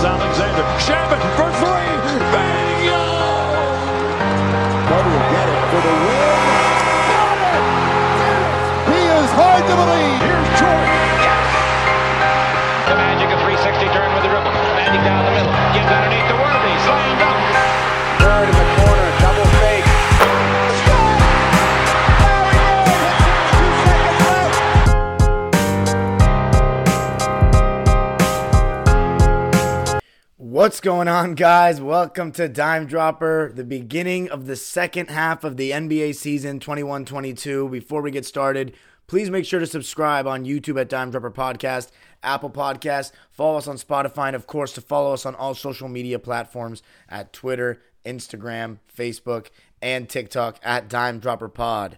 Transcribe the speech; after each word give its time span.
is 0.00 0.06
What's 30.60 30.82
going 30.82 31.08
on, 31.08 31.36
guys? 31.36 31.80
Welcome 31.80 32.32
to 32.32 32.46
Dime 32.46 32.84
Dropper, 32.84 33.50
the 33.50 33.64
beginning 33.64 34.28
of 34.28 34.44
the 34.44 34.56
second 34.56 35.08
half 35.08 35.42
of 35.42 35.56
the 35.56 35.70
NBA 35.70 36.14
season 36.16 36.60
21 36.60 37.06
22. 37.06 37.70
Before 37.70 38.02
we 38.02 38.10
get 38.10 38.26
started, 38.26 38.76
please 39.06 39.30
make 39.30 39.46
sure 39.46 39.58
to 39.58 39.66
subscribe 39.66 40.26
on 40.26 40.44
YouTube 40.44 40.78
at 40.78 40.90
Dime 40.90 41.12
Dropper 41.12 41.30
Podcast, 41.30 41.92
Apple 42.22 42.50
Podcast, 42.50 43.12
follow 43.30 43.56
us 43.56 43.66
on 43.66 43.78
Spotify, 43.78 44.26
and 44.26 44.36
of 44.36 44.46
course, 44.46 44.74
to 44.74 44.82
follow 44.82 45.14
us 45.14 45.24
on 45.24 45.34
all 45.34 45.54
social 45.54 45.88
media 45.88 46.18
platforms 46.18 46.82
at 47.08 47.32
Twitter, 47.32 47.80
Instagram, 48.04 48.80
Facebook, 48.94 49.46
and 49.80 50.10
TikTok 50.10 50.58
at 50.62 50.90
Dime 50.90 51.20
Dropper 51.20 51.48
Pod. 51.48 51.96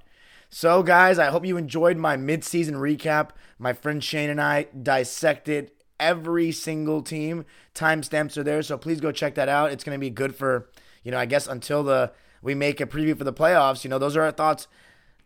So, 0.51 0.85
guys, 0.85 1.19
I 1.19 1.31
hope 1.31 1.45
you 1.45 1.57
enjoyed 1.57 1.97
my 1.97 2.17
mid-season 2.17 2.77
recap. 2.77 3.31
My 3.59 3.73
friend 3.73 4.05
Shane 4.05 4.31
and 4.31 4.41
I 4.41 4.69
dissected 4.81 5.73
every 6.03 6.53
single 6.53 7.01
team. 7.01 7.45
Timestamps 7.75 8.37
are 8.37 8.43
there, 8.43 8.63
so 8.63 8.77
please 8.77 9.01
go 9.01 9.13
check 9.13 9.37
that 9.37 9.49
out. 9.49 9.71
It's 9.71 9.85
going 9.85 9.97
to 9.97 10.01
be 10.01 10.11
good 10.11 10.35
for, 10.35 10.69
you 11.03 11.11
know, 11.13 11.19
I 11.19 11.27
guess 11.27 11.47
until 11.47 11.83
the 11.83 12.13
we 12.43 12.55
make 12.55 12.81
a 12.81 12.87
preview 12.87 13.17
for 13.17 13.25
the 13.25 13.33
playoffs. 13.33 13.85
You 13.85 13.91
know, 13.91 13.99
those 13.99 14.17
are 14.17 14.23
our 14.23 14.33
thoughts. 14.33 14.67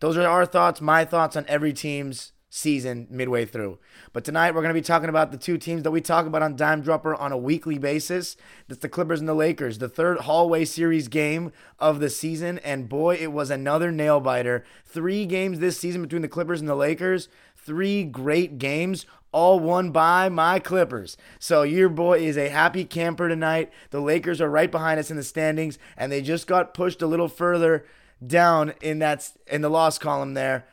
Those 0.00 0.18
are 0.18 0.28
our 0.28 0.44
thoughts, 0.44 0.82
my 0.82 1.06
thoughts 1.06 1.36
on 1.36 1.46
every 1.48 1.72
team's 1.72 2.32
season 2.50 3.06
midway 3.10 3.44
through. 3.44 3.78
But 4.12 4.24
tonight 4.24 4.54
we're 4.54 4.62
going 4.62 4.74
to 4.74 4.80
be 4.80 4.84
talking 4.84 5.08
about 5.08 5.30
the 5.30 5.38
two 5.38 5.58
teams 5.58 5.82
that 5.82 5.90
we 5.90 6.00
talk 6.00 6.26
about 6.26 6.42
on 6.42 6.56
Dime 6.56 6.80
Dropper 6.80 7.14
on 7.14 7.32
a 7.32 7.36
weekly 7.36 7.78
basis. 7.78 8.36
That's 8.68 8.80
the 8.80 8.88
Clippers 8.88 9.20
and 9.20 9.28
the 9.28 9.34
Lakers, 9.34 9.78
the 9.78 9.88
third 9.88 10.20
hallway 10.20 10.64
series 10.64 11.08
game 11.08 11.52
of 11.78 12.00
the 12.00 12.10
season. 12.10 12.58
And 12.60 12.88
boy, 12.88 13.16
it 13.16 13.32
was 13.32 13.50
another 13.50 13.90
nail 13.90 14.20
biter. 14.20 14.64
Three 14.84 15.26
games 15.26 15.58
this 15.58 15.78
season 15.78 16.02
between 16.02 16.22
the 16.22 16.28
Clippers 16.28 16.60
and 16.60 16.68
the 16.68 16.74
Lakers. 16.74 17.28
Three 17.66 18.04
great 18.04 18.58
games, 18.58 19.04
all 19.32 19.58
won 19.58 19.90
by 19.90 20.28
my 20.28 20.58
Clippers. 20.60 21.16
So 21.38 21.62
your 21.62 21.88
boy 21.88 22.20
is 22.20 22.38
a 22.38 22.48
happy 22.48 22.84
camper 22.84 23.28
tonight. 23.28 23.72
The 23.90 24.00
Lakers 24.00 24.40
are 24.40 24.48
right 24.48 24.70
behind 24.70 25.00
us 25.00 25.10
in 25.10 25.16
the 25.16 25.24
standings, 25.24 25.78
and 25.96 26.10
they 26.10 26.22
just 26.22 26.46
got 26.46 26.74
pushed 26.74 27.02
a 27.02 27.06
little 27.06 27.28
further 27.28 27.84
down 28.24 28.72
in 28.80 29.00
that 29.00 29.30
in 29.46 29.60
the 29.60 29.68
loss 29.68 29.98
column 29.98 30.34
there 30.34 30.64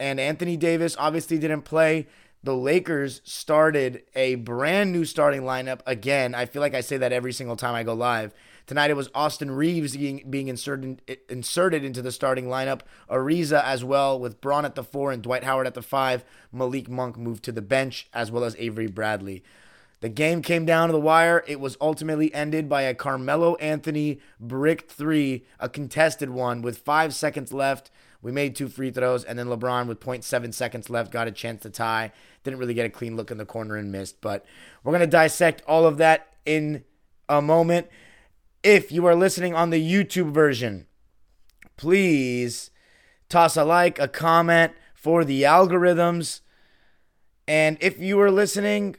and 0.00 0.20
Anthony 0.20 0.56
Davis 0.56 0.96
obviously 0.98 1.38
didn't 1.38 1.62
play. 1.62 2.06
The 2.42 2.54
Lakers 2.54 3.20
started 3.24 4.04
a 4.14 4.36
brand 4.36 4.92
new 4.92 5.04
starting 5.04 5.42
lineup 5.42 5.80
again. 5.86 6.34
I 6.34 6.46
feel 6.46 6.62
like 6.62 6.74
I 6.74 6.80
say 6.82 6.96
that 6.96 7.12
every 7.12 7.32
single 7.32 7.56
time 7.56 7.74
I 7.74 7.82
go 7.82 7.94
live. 7.94 8.32
Tonight 8.66 8.90
it 8.90 8.96
was 8.96 9.10
Austin 9.14 9.50
Reaves 9.50 9.96
being, 9.96 10.24
being 10.28 10.48
inserted 10.48 11.02
inserted 11.28 11.82
into 11.82 12.00
the 12.00 12.12
starting 12.12 12.46
lineup. 12.46 12.82
Ariza 13.10 13.64
as 13.64 13.82
well 13.82 14.20
with 14.20 14.40
Bron 14.40 14.64
at 14.64 14.76
the 14.76 14.84
four 14.84 15.10
and 15.10 15.22
Dwight 15.22 15.42
Howard 15.42 15.66
at 15.66 15.74
the 15.74 15.82
five. 15.82 16.24
Malik 16.52 16.88
Monk 16.88 17.16
moved 17.16 17.42
to 17.44 17.52
the 17.52 17.62
bench 17.62 18.08
as 18.12 18.30
well 18.30 18.44
as 18.44 18.54
Avery 18.58 18.86
Bradley. 18.86 19.42
The 20.00 20.08
game 20.08 20.42
came 20.42 20.64
down 20.64 20.88
to 20.88 20.92
the 20.92 21.00
wire. 21.00 21.42
It 21.48 21.58
was 21.58 21.76
ultimately 21.80 22.32
ended 22.32 22.68
by 22.68 22.82
a 22.82 22.94
Carmelo 22.94 23.56
Anthony 23.56 24.20
brick 24.38 24.88
three, 24.88 25.44
a 25.58 25.68
contested 25.68 26.30
one 26.30 26.62
with 26.62 26.78
five 26.78 27.14
seconds 27.14 27.52
left. 27.52 27.90
We 28.20 28.32
made 28.32 28.56
two 28.56 28.68
free 28.68 28.90
throws, 28.90 29.22
and 29.22 29.38
then 29.38 29.46
LeBron, 29.46 29.86
with 29.86 30.00
0.7 30.00 30.52
seconds 30.52 30.90
left, 30.90 31.12
got 31.12 31.28
a 31.28 31.32
chance 31.32 31.62
to 31.62 31.70
tie. 31.70 32.10
Didn't 32.42 32.58
really 32.58 32.74
get 32.74 32.86
a 32.86 32.90
clean 32.90 33.16
look 33.16 33.30
in 33.30 33.38
the 33.38 33.46
corner 33.46 33.76
and 33.76 33.92
missed. 33.92 34.20
But 34.20 34.44
we're 34.82 34.92
going 34.92 35.00
to 35.00 35.06
dissect 35.06 35.62
all 35.68 35.86
of 35.86 35.98
that 35.98 36.34
in 36.44 36.84
a 37.28 37.40
moment. 37.40 37.86
If 38.64 38.90
you 38.90 39.06
are 39.06 39.14
listening 39.14 39.54
on 39.54 39.70
the 39.70 39.80
YouTube 39.80 40.32
version, 40.32 40.86
please 41.76 42.70
toss 43.28 43.56
a 43.56 43.64
like, 43.64 44.00
a 44.00 44.08
comment 44.08 44.72
for 44.94 45.24
the 45.24 45.42
algorithms. 45.42 46.40
And 47.46 47.78
if 47.80 48.00
you 48.00 48.20
are 48.20 48.32
listening 48.32 48.96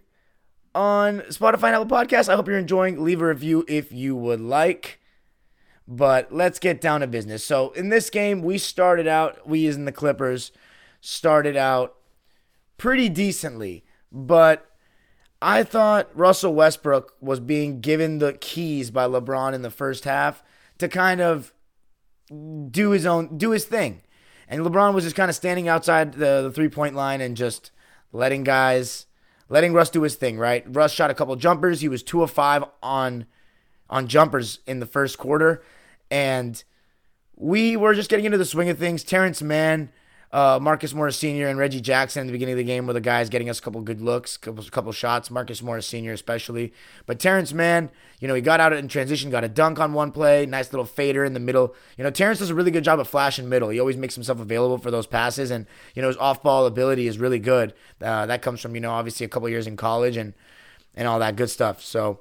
on 0.74 1.20
Spotify 1.22 1.66
and 1.66 1.76
Apple 1.76 1.88
Podcasts, 1.88 2.30
I 2.30 2.36
hope 2.36 2.48
you're 2.48 2.58
enjoying. 2.58 3.04
Leave 3.04 3.22
a 3.22 3.28
review 3.28 3.66
if 3.68 3.92
you 3.92 4.16
would 4.16 4.40
like. 4.40 4.99
But 5.92 6.32
let's 6.32 6.60
get 6.60 6.80
down 6.80 7.02
to 7.02 7.08
business. 7.08 7.44
So 7.44 7.72
in 7.72 7.90
this 7.90 8.12
game, 8.12 8.44
we 8.44 8.60
started 8.60 9.08
out, 9.08 9.48
we 9.48 9.66
as 9.66 9.76
in 9.76 9.86
the 9.86 9.92
Clippers, 9.92 10.52
started 11.02 11.58
out 11.58 11.96
pretty 12.78 13.10
decently. 13.10 13.84
But 14.12 14.70
I 15.42 15.64
thought 15.64 16.10
Russell 16.14 16.54
Westbrook 16.54 17.16
was 17.20 17.40
being 17.40 17.82
given 17.82 18.20
the 18.20 18.34
keys 18.34 18.92
by 18.92 19.06
LeBron 19.08 19.54
in 19.54 19.64
the 19.64 19.72
first 19.72 20.04
half 20.04 20.44
to 20.78 20.88
kind 20.88 21.22
of 21.22 21.54
do 22.70 22.92
his 22.92 23.08
own 23.08 23.40
do 23.40 23.50
his 23.50 23.66
thing. 23.66 24.04
And 24.48 24.62
LeBron 24.62 24.94
was 24.94 25.06
just 25.06 25.16
kind 25.16 25.30
of 25.30 25.36
standing 25.36 25.68
outside 25.68 26.14
the, 26.14 26.44
the 26.44 26.52
three 26.52 26.70
point 26.70 26.94
line 26.94 27.20
and 27.20 27.36
just 27.36 27.72
letting 28.12 28.44
guys 28.44 29.08
letting 29.48 29.74
Russ 29.74 29.90
do 29.90 30.04
his 30.04 30.14
thing, 30.14 30.38
right? 30.38 30.64
Russ 30.68 30.94
shot 30.94 31.10
a 31.10 31.16
couple 31.16 31.36
jumpers. 31.36 31.82
He 31.82 31.90
was 31.90 32.04
two 32.04 32.22
of 32.22 32.30
five 32.30 32.64
on 32.84 33.26
on 33.90 34.08
jumpers 34.08 34.60
in 34.68 34.80
the 34.80 34.86
first 34.86 35.18
quarter. 35.18 35.64
And 36.12 36.64
we 37.36 37.78
were 37.78 37.94
just 37.94 38.10
getting 38.10 38.26
into 38.26 38.38
the 38.38 38.46
swing 38.46 38.70
of 38.70 38.78
things. 38.78 39.04
Terrence 39.04 39.42
Mann, 39.42 39.90
uh, 40.32 40.60
Marcus 40.62 40.94
Morris 40.94 41.18
Sr., 41.18 41.48
and 41.48 41.58
Reggie 41.58 41.82
Jackson 41.82 42.22
at 42.22 42.26
the 42.28 42.32
beginning 42.32 42.54
of 42.54 42.58
the 42.58 42.64
game 42.66 42.86
were 42.86 42.94
the 42.94 43.02
guys 43.02 43.30
getting 43.30 43.50
us 43.50 43.60
a 43.60 43.62
couple 43.62 43.82
good 43.82 44.02
looks, 44.02 44.38
couple, 44.38 44.64
couple 44.66 44.92
shots. 44.92 45.32
Marcus 45.32 45.62
Morris 45.62 45.88
Sr. 45.88 46.12
especially. 46.12 46.74
But 47.06 47.18
Terrence 47.20 47.54
Mann, 47.54 47.90
you 48.20 48.28
know, 48.28 48.34
he 48.34 48.42
got 48.42 48.60
out 48.60 48.74
in 48.74 48.88
transition, 48.90 49.32
got 49.32 49.44
a 49.44 49.50
dunk 49.50 49.80
on 49.80 49.94
one 49.94 50.12
play, 50.12 50.46
nice 50.46 50.72
little 50.74 50.86
fader 50.86 51.24
in 51.24 51.34
the 51.34 51.40
middle. 51.40 51.74
You 51.98 52.04
know, 52.04 52.12
Terrence 52.12 52.40
does 52.40 52.50
a 52.50 52.56
really 52.56 52.72
good 52.72 52.84
job 52.84 53.00
of 53.00 53.08
flashing 53.08 53.48
middle. 53.48 53.70
He 53.70 53.80
always 53.80 53.98
makes 53.98 54.16
himself 54.16 54.40
available 54.40 54.78
for 54.78 54.92
those 54.92 55.08
passes, 55.08 55.50
and 55.50 55.66
you 55.96 56.02
know 56.02 56.10
his 56.10 56.18
off-ball 56.18 56.66
ability 56.66 57.08
is 57.08 57.18
really 57.18 57.40
good. 57.40 57.74
Uh, 58.02 58.26
that 58.26 58.42
comes 58.42 58.60
from 58.60 58.76
you 58.76 58.82
know 58.82 58.92
obviously 58.92 59.26
a 59.26 59.30
couple 59.30 59.48
years 59.50 59.66
in 59.66 59.78
college 59.78 60.18
and 60.18 60.34
and 60.94 61.08
all 61.08 61.20
that 61.20 61.36
good 61.36 61.50
stuff. 61.50 61.82
So. 61.82 62.20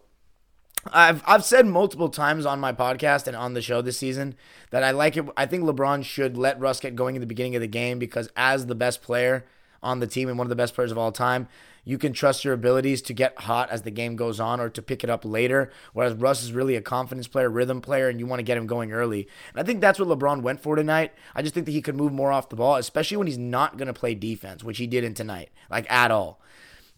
I've 0.86 1.22
I've 1.26 1.44
said 1.44 1.66
multiple 1.66 2.08
times 2.08 2.46
on 2.46 2.60
my 2.60 2.72
podcast 2.72 3.26
and 3.26 3.36
on 3.36 3.54
the 3.54 3.62
show 3.62 3.82
this 3.82 3.98
season 3.98 4.34
that 4.70 4.84
I 4.84 4.90
like 4.90 5.16
it. 5.16 5.26
I 5.36 5.46
think 5.46 5.64
LeBron 5.64 6.04
should 6.04 6.36
let 6.36 6.58
Russ 6.60 6.80
get 6.80 6.96
going 6.96 7.14
in 7.16 7.20
the 7.20 7.26
beginning 7.26 7.56
of 7.56 7.60
the 7.60 7.66
game 7.68 7.98
because 7.98 8.28
as 8.36 8.66
the 8.66 8.74
best 8.74 9.02
player 9.02 9.44
on 9.82 10.00
the 10.00 10.06
team 10.06 10.28
and 10.28 10.38
one 10.38 10.46
of 10.46 10.50
the 10.50 10.56
best 10.56 10.74
players 10.74 10.90
of 10.90 10.98
all 10.98 11.12
time, 11.12 11.48
you 11.84 11.98
can 11.98 12.12
trust 12.12 12.44
your 12.44 12.54
abilities 12.54 13.00
to 13.02 13.14
get 13.14 13.38
hot 13.40 13.70
as 13.70 13.82
the 13.82 13.90
game 13.90 14.16
goes 14.16 14.40
on 14.40 14.60
or 14.60 14.68
to 14.68 14.82
pick 14.82 15.02
it 15.02 15.10
up 15.10 15.24
later. 15.24 15.70
Whereas 15.92 16.14
Russ 16.14 16.42
is 16.42 16.52
really 16.52 16.76
a 16.76 16.82
confidence 16.82 17.28
player, 17.28 17.48
rhythm 17.48 17.80
player, 17.80 18.08
and 18.08 18.20
you 18.20 18.26
want 18.26 18.40
to 18.40 18.44
get 18.44 18.58
him 18.58 18.66
going 18.66 18.92
early. 18.92 19.28
And 19.52 19.60
I 19.60 19.64
think 19.64 19.80
that's 19.80 19.98
what 19.98 20.08
LeBron 20.08 20.42
went 20.42 20.60
for 20.60 20.76
tonight. 20.76 21.12
I 21.34 21.42
just 21.42 21.54
think 21.54 21.66
that 21.66 21.72
he 21.72 21.82
could 21.82 21.96
move 21.96 22.12
more 22.12 22.32
off 22.32 22.50
the 22.50 22.56
ball, 22.56 22.76
especially 22.76 23.16
when 23.16 23.26
he's 23.26 23.38
not 23.38 23.78
going 23.78 23.86
to 23.86 23.94
play 23.94 24.14
defense, 24.14 24.62
which 24.62 24.78
he 24.78 24.86
didn't 24.86 25.14
tonight, 25.14 25.50
like 25.70 25.90
at 25.90 26.10
all. 26.10 26.40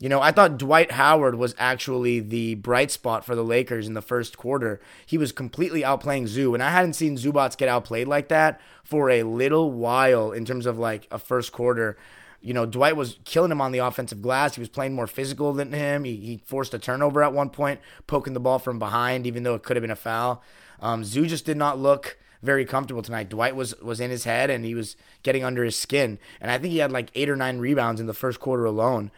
You 0.01 0.09
know, 0.09 0.23
I 0.23 0.33
thought 0.33 0.57
Dwight 0.57 0.93
Howard 0.93 1.35
was 1.35 1.55
actually 1.59 2.21
the 2.21 2.55
bright 2.55 2.91
spot 2.91 3.23
for 3.23 3.37
the 3.37 3.45
Lakers 3.45 3.87
in 3.87 3.93
the 3.93 4.01
first 4.01 4.39
quarter. 4.39 4.81
He 5.05 5.19
was 5.19 5.31
completely 5.31 5.83
outplaying 5.83 6.27
Zoo, 6.27 6.55
and 6.55 6.63
I 6.63 6.71
hadn't 6.71 6.95
seen 6.95 7.19
Zubac 7.19 7.59
get 7.59 7.69
outplayed 7.69 8.09
like 8.09 8.29
that 8.29 8.59
for 8.83 9.11
a 9.11 9.25
little 9.25 9.71
while 9.71 10.33
in 10.33 10.47
terms 10.47 10.65
of 10.65 10.79
like 10.79 11.07
a 11.11 11.19
first 11.19 11.53
quarter. 11.53 11.99
You 12.41 12.55
know, 12.55 12.65
Dwight 12.65 12.97
was 12.97 13.19
killing 13.27 13.53
him 13.53 13.61
on 13.61 13.73
the 13.73 13.81
offensive 13.81 14.23
glass. 14.23 14.55
He 14.55 14.63
was 14.63 14.71
playing 14.71 14.95
more 14.95 15.07
physical 15.07 15.53
than 15.53 15.71
him. 15.71 16.05
He, 16.05 16.17
he 16.17 16.41
forced 16.47 16.73
a 16.73 16.79
turnover 16.79 17.23
at 17.23 17.35
one 17.35 17.51
point, 17.51 17.81
poking 18.07 18.33
the 18.33 18.41
ball 18.41 18.59
from 18.59 18.79
behind, 18.79 19.27
even 19.27 19.43
though 19.43 19.55
it 19.55 19.63
could 19.63 19.77
have 19.77 19.83
been 19.83 19.91
a 19.91 19.97
foul. 19.97 20.43
Um, 20.81 21.05
Zoo 21.05 21.27
just 21.27 21.45
did 21.45 21.59
not 21.59 21.79
look 21.79 22.17
very 22.43 22.65
comfortable 22.65 23.03
tonight. 23.03 23.29
Dwight 23.29 23.55
was 23.55 23.79
was 23.83 24.01
in 24.01 24.11
his 24.11 24.25
head 24.25 24.49
and 24.49 24.65
he 24.65 24.75
was 24.75 24.97
getting 25.23 25.45
under 25.45 25.63
his 25.63 25.77
skin. 25.77 26.19
And 26.41 26.51
I 26.51 26.57
think 26.57 26.73
he 26.73 26.79
had 26.79 26.91
like 26.91 27.11
eight 27.15 27.29
or 27.29 27.37
nine 27.37 27.59
rebounds 27.59 28.01
in 28.01 28.07
the 28.07 28.15
first 28.15 28.41
quarter 28.41 28.65
alone. 28.65 29.11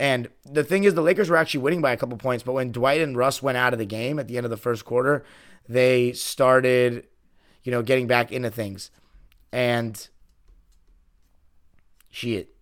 And 0.00 0.30
the 0.46 0.64
thing 0.64 0.84
is, 0.84 0.94
the 0.94 1.02
Lakers 1.02 1.28
were 1.28 1.36
actually 1.36 1.60
winning 1.60 1.82
by 1.82 1.92
a 1.92 1.96
couple 1.98 2.16
points, 2.16 2.42
but 2.42 2.54
when 2.54 2.72
Dwight 2.72 3.02
and 3.02 3.14
Russ 3.14 3.42
went 3.42 3.58
out 3.58 3.74
of 3.74 3.78
the 3.78 3.84
game 3.84 4.18
at 4.18 4.28
the 4.28 4.38
end 4.38 4.46
of 4.46 4.50
the 4.50 4.56
first 4.56 4.86
quarter, 4.86 5.26
they 5.68 6.12
started, 6.14 7.06
you 7.62 7.70
know, 7.70 7.82
getting 7.82 8.06
back 8.06 8.32
into 8.32 8.50
things. 8.50 8.90
And 9.52 10.08
shit. 12.08 12.54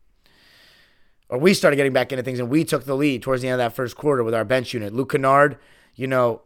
Or 1.29 1.39
we 1.39 1.55
started 1.55 1.77
getting 1.77 1.93
back 1.93 2.11
into 2.11 2.25
things 2.25 2.41
and 2.41 2.51
we 2.51 2.65
took 2.65 2.87
the 2.87 2.97
lead 2.97 3.23
towards 3.23 3.43
the 3.43 3.49
end 3.49 3.61
of 3.61 3.65
that 3.65 3.77
first 3.77 3.97
quarter 3.97 4.25
with 4.25 4.35
our 4.35 4.45
bench 4.45 4.75
unit. 4.75 4.93
Luke 4.93 5.13
Kennard, 5.13 5.59
you 5.95 6.09
know, 6.09 6.43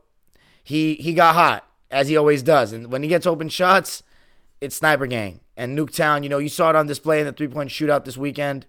he 0.63 0.97
he 0.97 1.15
got 1.15 1.35
hot, 1.35 1.67
as 1.91 2.09
he 2.09 2.19
always 2.19 2.43
does. 2.43 2.71
And 2.71 2.93
when 2.93 3.03
he 3.03 3.09
gets 3.09 3.27
open 3.27 3.49
shots, 3.49 4.03
it's 4.61 4.77
sniper 4.77 5.07
gang. 5.07 5.41
And 5.57 5.79
Nuketown, 5.79 6.23
you 6.23 6.29
know, 6.29 6.39
you 6.39 6.51
saw 6.51 6.69
it 6.69 6.77
on 6.77 6.87
display 6.87 7.21
in 7.21 7.27
the 7.27 7.33
three 7.33 7.49
point 7.49 7.71
shootout 7.71 8.05
this 8.05 8.19
weekend. 8.19 8.67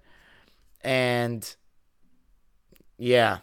And 0.82 1.54
yeah. 2.98 3.40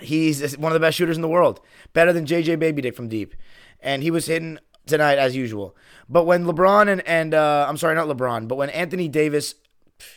He's 0.00 0.56
one 0.56 0.72
of 0.72 0.74
the 0.74 0.80
best 0.80 0.96
shooters 0.96 1.16
in 1.16 1.22
the 1.22 1.28
world, 1.28 1.60
better 1.92 2.12
than 2.12 2.26
JJ 2.26 2.58
Baby 2.58 2.82
Dick 2.82 2.94
from 2.94 3.08
deep, 3.08 3.34
and 3.80 4.02
he 4.02 4.10
was 4.10 4.26
hitting 4.26 4.58
tonight 4.86 5.18
as 5.18 5.36
usual. 5.36 5.76
But 6.08 6.24
when 6.24 6.44
LeBron 6.44 6.88
and 6.88 7.06
and 7.06 7.34
uh, 7.34 7.66
I'm 7.68 7.76
sorry, 7.76 7.94
not 7.94 8.08
LeBron, 8.08 8.48
but 8.48 8.56
when 8.56 8.70
Anthony 8.70 9.08
Davis, 9.08 9.54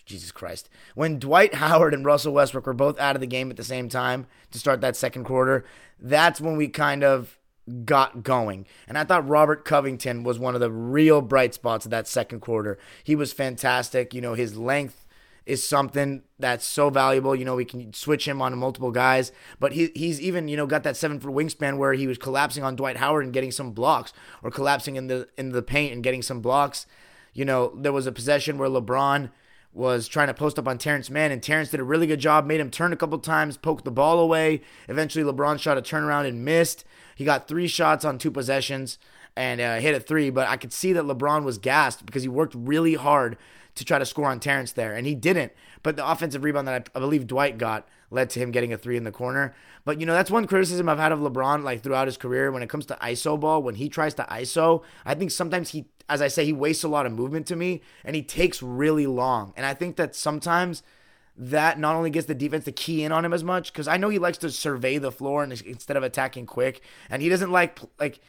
Jesus 0.06 0.32
Christ, 0.32 0.70
when 0.96 1.20
Dwight 1.20 1.54
Howard 1.56 1.94
and 1.94 2.06
Russell 2.06 2.34
Westbrook 2.34 2.68
were 2.68 2.74
both 2.74 3.00
out 3.00 3.16
of 3.16 3.22
the 3.22 3.28
game 3.28 3.50
at 3.50 3.58
the 3.58 3.64
same 3.64 3.90
time 3.90 4.28
to 4.52 4.60
start 4.60 4.82
that 4.82 4.96
second 4.96 5.24
quarter, 5.24 5.66
that's 6.00 6.40
when 6.40 6.56
we 6.56 6.68
kind 6.68 7.04
of 7.04 7.38
got 7.86 8.24
going. 8.24 8.66
And 8.88 8.98
I 8.98 9.06
thought 9.06 9.28
Robert 9.28 9.66
Covington 9.66 10.24
was 10.24 10.38
one 10.38 10.54
of 10.54 10.62
the 10.62 10.72
real 10.72 11.22
bright 11.22 11.54
spots 11.54 11.86
of 11.86 11.92
that 11.92 12.08
second 12.08 12.42
quarter. 12.42 12.78
He 13.04 13.16
was 13.16 13.34
fantastic. 13.34 14.14
You 14.14 14.22
know, 14.22 14.34
his 14.34 14.58
length 14.58 15.03
is 15.46 15.68
something 15.68 16.24
that's 16.40 16.66
so 16.66 16.90
valuable. 16.90 17.36
You 17.36 17.46
know, 17.46 17.56
we 17.56 17.66
can 17.66 17.94
switch 17.94 18.28
him 18.28 18.42
on 18.42 18.58
multiple 18.58 18.92
guys, 18.92 19.32
but 19.60 19.74
he, 19.74 19.92
he's 19.96 20.22
even 20.22 20.48
you 20.48 20.58
know 20.58 20.68
got 20.68 20.84
that 20.84 20.98
seven 20.98 21.20
foot 21.20 21.32
wingspan 21.32 21.78
where 21.78 21.94
he 21.94 22.08
was 22.08 22.18
collapsing 22.18 22.64
on 22.64 22.76
Dwight 22.76 22.98
Howard 22.98 23.26
and 23.26 23.34
getting 23.34 23.52
some 23.52 23.72
blocks, 23.72 24.14
or 24.42 24.52
collapsing 24.52 24.96
in 24.96 25.08
the 25.08 25.28
in 25.38 25.52
the 25.52 25.62
paint 25.62 25.94
and 25.94 26.04
getting 26.04 26.22
some 26.22 26.42
blocks. 26.42 26.86
You 27.34 27.46
know, 27.46 27.74
there 27.76 27.92
was 27.92 28.08
a 28.08 28.12
possession 28.12 28.58
where 28.58 28.70
LeBron 28.70 29.32
was 29.74 30.08
trying 30.08 30.28
to 30.28 30.34
post 30.36 30.60
up 30.60 30.68
on 30.68 30.78
Terrence 30.78 31.10
Mann, 31.10 31.32
and 31.32 31.42
Terrence 31.42 31.72
did 31.72 31.80
a 31.80 31.84
really 31.84 32.06
good 32.06 32.20
job, 32.20 32.46
made 32.46 32.60
him 32.60 32.70
turn 32.70 32.94
a 32.94 32.96
couple 32.98 33.18
times, 33.18 33.58
poked 33.58 33.86
the 33.86 33.92
ball 33.92 34.20
away. 34.20 34.62
Eventually, 34.88 35.26
LeBron 35.26 35.60
shot 35.60 35.78
a 35.78 35.82
turnaround 35.82 36.28
and 36.28 36.46
missed. 36.46 36.86
He 37.16 37.26
got 37.26 37.48
three 37.48 37.68
shots 37.68 38.06
on 38.06 38.18
two 38.18 38.32
possessions 38.32 38.98
and 39.36 39.60
uh, 39.60 39.80
hit 39.80 39.96
a 39.96 40.00
three, 40.00 40.30
but 40.30 40.48
I 40.48 40.58
could 40.58 40.72
see 40.72 40.94
that 40.94 41.06
LeBron 41.06 41.44
was 41.44 41.58
gassed 41.58 42.06
because 42.06 42.22
he 42.24 42.30
worked 42.30 42.54
really 42.56 42.94
hard 42.94 43.38
to 43.76 43.86
try 43.86 44.00
to 44.00 44.06
score 44.06 44.28
on 44.28 44.40
Terrence 44.40 44.72
there, 44.72 44.94
and 44.94 45.08
he 45.08 45.16
didn't. 45.16 45.52
But 45.82 45.96
the 45.96 46.08
offensive 46.08 46.44
rebound 46.44 46.68
that 46.68 46.90
I, 46.94 46.98
I, 46.98 47.00
believe 47.00 47.28
Dwight 47.28 47.58
got 47.58 47.88
led 48.12 48.30
to 48.32 48.40
him 48.40 48.52
getting 48.52 48.72
a 48.72 48.78
three 48.78 48.98
in 48.98 49.04
the 49.04 49.12
corner. 49.12 49.56
But 49.86 50.00
you 50.00 50.06
know 50.06 50.14
that's 50.14 50.32
one 50.32 50.48
criticism 50.48 50.88
I've 50.88 51.00
had 51.00 51.12
of 51.12 51.20
LeBron 51.20 51.64
like 51.64 51.82
throughout 51.82 52.08
his 52.08 52.18
career 52.18 52.52
when 52.52 52.64
it 52.64 52.70
comes 52.70 52.86
to 52.88 52.98
ISO 53.02 53.40
ball. 53.40 53.64
When 53.64 53.76
he 53.76 53.90
tries 53.90 54.14
to 54.16 54.24
ISO, 54.24 54.84
I 55.06 55.16
think 55.16 55.32
sometimes 55.32 55.70
he, 55.70 55.86
as 56.08 56.22
I 56.22 56.28
say, 56.28 56.46
he 56.46 56.54
wastes 56.54 56.84
a 56.84 56.88
lot 56.88 57.06
of 57.06 57.12
movement 57.12 57.48
to 57.48 57.56
me, 57.56 57.82
and 58.06 58.16
he 58.16 58.22
takes 58.22 58.62
really 58.62 59.08
long. 59.08 59.54
And 59.58 59.66
I 59.66 59.74
think 59.74 59.96
that 59.96 60.16
sometimes 60.16 60.84
that 61.36 61.80
not 61.80 61.96
only 61.96 62.12
gets 62.12 62.28
the 62.28 62.36
defense 62.36 62.66
to 62.66 62.72
key 62.72 63.04
in 63.04 63.12
on 63.12 63.26
him 63.26 63.34
as 63.34 63.44
much 63.44 63.74
because 63.74 63.88
I 63.88 63.98
know 63.98 64.10
he 64.10 64.20
likes 64.20 64.38
to 64.40 64.52
survey 64.52 65.00
the 65.00 65.12
floor 65.12 65.42
and 65.44 65.52
instead 65.64 65.98
of 65.98 66.04
attacking 66.04 66.46
quick, 66.46 66.82
and 67.10 67.22
he 67.22 67.30
doesn't 67.30 67.52
like 67.52 67.80
like 68.00 68.20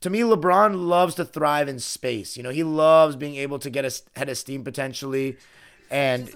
to 0.00 0.10
me, 0.10 0.20
LeBron 0.20 0.86
loves 0.86 1.14
to 1.16 1.24
thrive 1.24 1.68
in 1.68 1.78
space. 1.78 2.36
You 2.36 2.42
know, 2.42 2.50
he 2.50 2.62
loves 2.62 3.16
being 3.16 3.36
able 3.36 3.58
to 3.60 3.70
get 3.70 3.84
a 3.84 4.18
head 4.18 4.28
of 4.28 4.36
steam 4.36 4.64
potentially, 4.64 5.36
and 5.90 6.30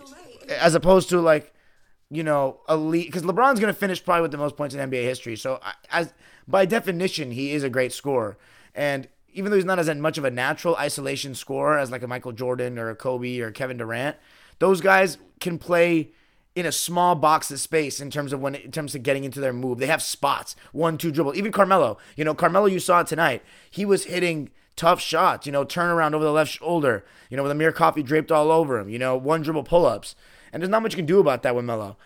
as 0.49 0.75
opposed 0.75 1.09
to 1.11 1.21
like, 1.21 1.53
you 2.11 2.23
know, 2.23 2.61
elite. 2.69 3.07
Because 3.07 3.23
LeBron's 3.23 3.61
going 3.61 3.73
to 3.73 3.79
finish 3.79 4.03
probably 4.03 4.23
with 4.23 4.33
the 4.33 4.39
most 4.39 4.57
points 4.57 4.75
in 4.75 4.91
NBA 4.91 5.03
history. 5.03 5.37
So, 5.37 5.61
as 5.91 6.13
by 6.47 6.65
definition, 6.65 7.31
he 7.31 7.53
is 7.53 7.63
a 7.63 7.69
great 7.69 7.93
scorer. 7.93 8.39
And 8.75 9.09
even 9.35 9.51
though 9.51 9.57
he's 9.57 9.65
not 9.65 9.79
as 9.79 9.95
much 9.97 10.19
of 10.19 10.25
a 10.25 10.31
natural 10.31 10.75
isolation 10.77 11.35
scorer 11.35 11.79
as 11.79 11.91
like 11.91 12.03
a 12.03 12.09
Michael 12.09 12.33
Jordan 12.33 12.79
or 12.79 12.91
a 12.91 12.97
Kobe 12.97 13.41
or 13.41 13.51
Kevin 13.51 13.77
Durant, 13.77 14.17
those 14.59 14.81
guys 14.81 15.19
can 15.41 15.59
play 15.59 16.11
in 16.59 16.67
a 16.67 16.73
small 16.73 17.15
box 17.15 17.51
of 17.51 17.61
space 17.61 18.01
in 18.01 18.11
terms 18.11 18.33
of 18.33 18.41
when 18.41 18.55
in 18.55 18.71
terms 18.71 18.95
of 18.95 19.03
getting 19.03 19.25
into 19.25 19.41
their 19.41 19.53
move. 19.53 19.79
They 19.79 19.87
have 19.87 20.03
spots, 20.03 20.57
one, 20.73 20.99
two 20.99 21.13
dribble. 21.13 21.37
Even 21.37 21.53
Carmelo, 21.53 21.99
you 22.17 22.25
know, 22.25 22.35
Carmelo, 22.35 22.67
you 22.67 22.81
saw 22.81 23.03
tonight. 23.03 23.43
He 23.71 23.85
was 23.85 24.05
hitting 24.05 24.51
tough 24.77 25.01
shots, 25.01 25.47
you 25.47 25.53
know, 25.53 25.65
turn 25.65 25.91
around 25.91 26.15
over 26.15 26.25
the 26.25 26.33
left 26.33 26.53
shoulder, 26.53 27.05
you 27.31 27.37
know, 27.37 27.43
with 27.43 27.51
a 27.51 27.55
Amir 27.55 27.73
Coffey 27.73 28.03
draped 28.03 28.31
all 28.31 28.51
over 28.51 28.79
him, 28.79 28.89
you 28.89 28.99
know, 28.99 29.17
one 29.17 29.43
dribble 29.43 29.65
pull 29.65 29.85
ups. 29.85 30.15
And 30.53 30.63
there's 30.63 30.71
not 30.71 30.83
much 30.83 30.93
you 30.93 30.99
can 30.99 31.07
do 31.07 31.21
about 31.21 31.43
that 31.43 31.55
with 31.55 31.65
Melo. 31.65 31.97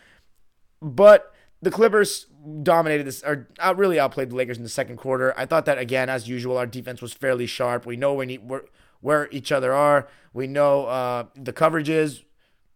But 0.80 1.32
the 1.60 1.70
Clippers 1.70 2.26
dominated 2.62 3.06
this, 3.06 3.22
or 3.22 3.48
out 3.60 3.78
really 3.78 4.00
outplayed 4.00 4.30
the 4.30 4.36
Lakers 4.36 4.56
in 4.56 4.64
the 4.64 4.68
second 4.68 4.96
quarter. 4.96 5.32
I 5.38 5.46
thought 5.46 5.64
that 5.66 5.78
again, 5.78 6.08
as 6.08 6.28
usual, 6.28 6.56
our 6.56 6.66
defense 6.66 7.00
was 7.00 7.12
fairly 7.12 7.46
sharp. 7.46 7.86
We 7.86 7.96
know 7.96 8.14
when 8.14 8.30
where, 8.34 8.64
where 9.00 9.28
each 9.30 9.52
other 9.52 9.72
are. 9.72 10.08
We 10.32 10.46
know 10.46 10.86
uh, 10.86 11.24
the 11.36 11.52
coverages. 11.52 12.24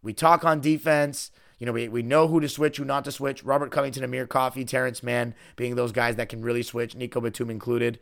We 0.01 0.13
talk 0.13 0.45
on 0.45 0.61
defense. 0.61 1.31
You 1.59 1.65
know, 1.65 1.71
we, 1.71 1.87
we 1.87 2.03
know 2.03 2.27
who 2.27 2.39
to 2.39 2.49
switch, 2.49 2.77
who 2.77 2.85
not 2.85 3.03
to 3.05 3.11
switch. 3.11 3.43
Robert 3.43 3.71
Covington, 3.71 4.03
Amir 4.03 4.27
Coffey, 4.27 4.63
Terrence 4.63 5.01
Mann 5.01 5.33
being 5.55 5.75
those 5.75 5.91
guys 5.91 6.15
that 6.15 6.29
can 6.29 6.41
really 6.41 6.63
switch, 6.63 6.95
Nico 6.95 7.19
Batum 7.19 7.49
included. 7.49 7.99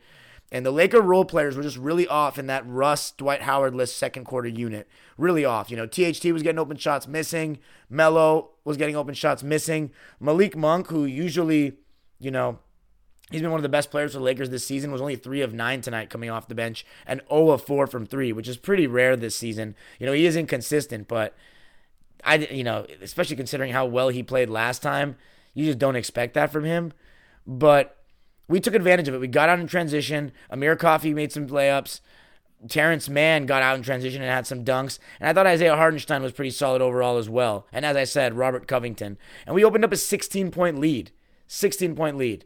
And 0.52 0.64
the 0.64 0.70
Laker 0.70 1.00
role 1.00 1.24
players 1.24 1.56
were 1.56 1.62
just 1.62 1.76
really 1.76 2.06
off 2.06 2.38
in 2.38 2.46
that 2.46 2.66
Russ, 2.66 3.10
Dwight 3.10 3.42
Howard 3.42 3.74
list 3.74 3.96
second 3.96 4.24
quarter 4.24 4.48
unit. 4.48 4.86
Really 5.18 5.44
off. 5.44 5.70
You 5.70 5.76
know, 5.76 5.86
THT 5.86 6.24
was 6.26 6.42
getting 6.42 6.58
open 6.58 6.76
shots 6.76 7.08
missing. 7.08 7.58
Melo 7.90 8.50
was 8.64 8.76
getting 8.76 8.94
open 8.94 9.14
shots 9.14 9.42
missing. 9.42 9.90
Malik 10.20 10.56
Monk, 10.56 10.88
who 10.88 11.04
usually, 11.04 11.78
you 12.20 12.30
know, 12.30 12.60
he's 13.30 13.40
been 13.40 13.50
one 13.50 13.58
of 13.58 13.64
the 13.64 13.68
best 13.68 13.90
players 13.90 14.12
for 14.12 14.18
the 14.18 14.24
Lakers 14.24 14.50
this 14.50 14.64
season, 14.64 14.92
was 14.92 15.00
only 15.00 15.16
three 15.16 15.40
of 15.40 15.52
nine 15.52 15.80
tonight 15.80 16.10
coming 16.10 16.30
off 16.30 16.46
the 16.46 16.54
bench 16.54 16.86
and 17.06 17.22
0 17.28 17.50
of 17.50 17.62
4 17.62 17.88
from 17.88 18.06
three, 18.06 18.32
which 18.32 18.46
is 18.46 18.56
pretty 18.56 18.86
rare 18.86 19.16
this 19.16 19.34
season. 19.34 19.74
You 19.98 20.06
know, 20.06 20.12
he 20.12 20.26
is 20.26 20.36
inconsistent, 20.36 21.08
but 21.08 21.34
I, 22.26 22.36
you 22.50 22.64
know, 22.64 22.86
especially 23.00 23.36
considering 23.36 23.72
how 23.72 23.86
well 23.86 24.08
he 24.08 24.22
played 24.22 24.50
last 24.50 24.82
time, 24.82 25.16
you 25.54 25.64
just 25.64 25.78
don't 25.78 25.96
expect 25.96 26.34
that 26.34 26.52
from 26.52 26.64
him. 26.64 26.92
But 27.46 27.96
we 28.48 28.60
took 28.60 28.74
advantage 28.74 29.08
of 29.08 29.14
it. 29.14 29.20
We 29.20 29.28
got 29.28 29.48
out 29.48 29.60
in 29.60 29.66
transition. 29.66 30.32
Amir 30.50 30.76
Coffey 30.76 31.14
made 31.14 31.32
some 31.32 31.46
layups. 31.46 32.00
Terrence 32.68 33.08
Mann 33.08 33.46
got 33.46 33.62
out 33.62 33.76
in 33.76 33.82
transition 33.82 34.22
and 34.22 34.30
had 34.30 34.46
some 34.46 34.64
dunks. 34.64 34.98
And 35.20 35.28
I 35.28 35.32
thought 35.32 35.46
Isaiah 35.46 35.76
Hartenstein 35.76 36.22
was 36.22 36.32
pretty 36.32 36.50
solid 36.50 36.82
overall 36.82 37.16
as 37.16 37.28
well. 37.28 37.66
And 37.72 37.86
as 37.86 37.96
I 37.96 38.04
said, 38.04 38.34
Robert 38.34 38.66
Covington. 38.66 39.18
And 39.46 39.54
we 39.54 39.64
opened 39.64 39.84
up 39.84 39.92
a 39.92 39.96
16 39.96 40.50
point 40.50 40.78
lead. 40.78 41.12
16 41.46 41.94
point 41.94 42.16
lead. 42.16 42.44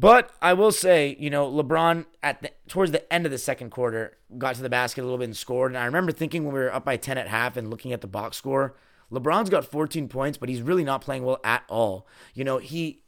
But 0.00 0.30
I 0.40 0.54
will 0.54 0.72
say, 0.72 1.14
you 1.20 1.28
know, 1.28 1.46
LeBron 1.50 2.06
at 2.22 2.40
the, 2.40 2.50
towards 2.68 2.90
the 2.90 3.12
end 3.12 3.26
of 3.26 3.32
the 3.32 3.36
second 3.36 3.68
quarter 3.68 4.16
got 4.38 4.54
to 4.54 4.62
the 4.62 4.70
basket 4.70 5.02
a 5.02 5.04
little 5.04 5.18
bit 5.18 5.24
and 5.24 5.36
scored. 5.36 5.72
And 5.72 5.78
I 5.78 5.84
remember 5.84 6.10
thinking 6.10 6.44
when 6.44 6.54
we 6.54 6.60
were 6.60 6.72
up 6.72 6.86
by 6.86 6.96
10 6.96 7.18
at 7.18 7.28
half 7.28 7.58
and 7.58 7.68
looking 7.68 7.92
at 7.92 8.00
the 8.00 8.06
box 8.06 8.38
score, 8.38 8.74
LeBron's 9.12 9.50
got 9.50 9.66
14 9.66 10.08
points, 10.08 10.38
but 10.38 10.48
he's 10.48 10.62
really 10.62 10.84
not 10.84 11.02
playing 11.02 11.22
well 11.22 11.38
at 11.44 11.64
all. 11.68 12.06
You 12.32 12.44
know, 12.44 12.56
he 12.56 13.02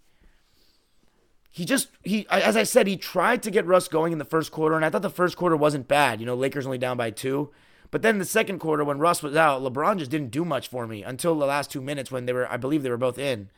he 1.50 1.64
just 1.64 1.88
he 2.02 2.26
as 2.28 2.58
I 2.58 2.64
said, 2.64 2.86
he 2.86 2.98
tried 2.98 3.42
to 3.44 3.50
get 3.50 3.64
Russ 3.66 3.88
going 3.88 4.12
in 4.12 4.18
the 4.18 4.26
first 4.26 4.52
quarter, 4.52 4.76
and 4.76 4.84
I 4.84 4.90
thought 4.90 5.00
the 5.00 5.08
first 5.08 5.38
quarter 5.38 5.56
wasn't 5.56 5.88
bad. 5.88 6.20
You 6.20 6.26
know, 6.26 6.34
Lakers 6.34 6.66
only 6.66 6.76
down 6.76 6.98
by 6.98 7.10
two. 7.10 7.50
But 7.90 8.02
then 8.02 8.18
the 8.18 8.26
second 8.26 8.58
quarter, 8.58 8.84
when 8.84 8.98
Russ 8.98 9.22
was 9.22 9.34
out, 9.34 9.62
LeBron 9.62 9.98
just 9.98 10.10
didn't 10.10 10.30
do 10.30 10.44
much 10.44 10.68
for 10.68 10.86
me 10.86 11.02
until 11.02 11.38
the 11.38 11.46
last 11.46 11.70
two 11.70 11.80
minutes 11.80 12.10
when 12.10 12.26
they 12.26 12.34
were, 12.34 12.50
I 12.50 12.58
believe 12.58 12.82
they 12.82 12.90
were 12.90 12.96
both 12.98 13.18
in, 13.18 13.48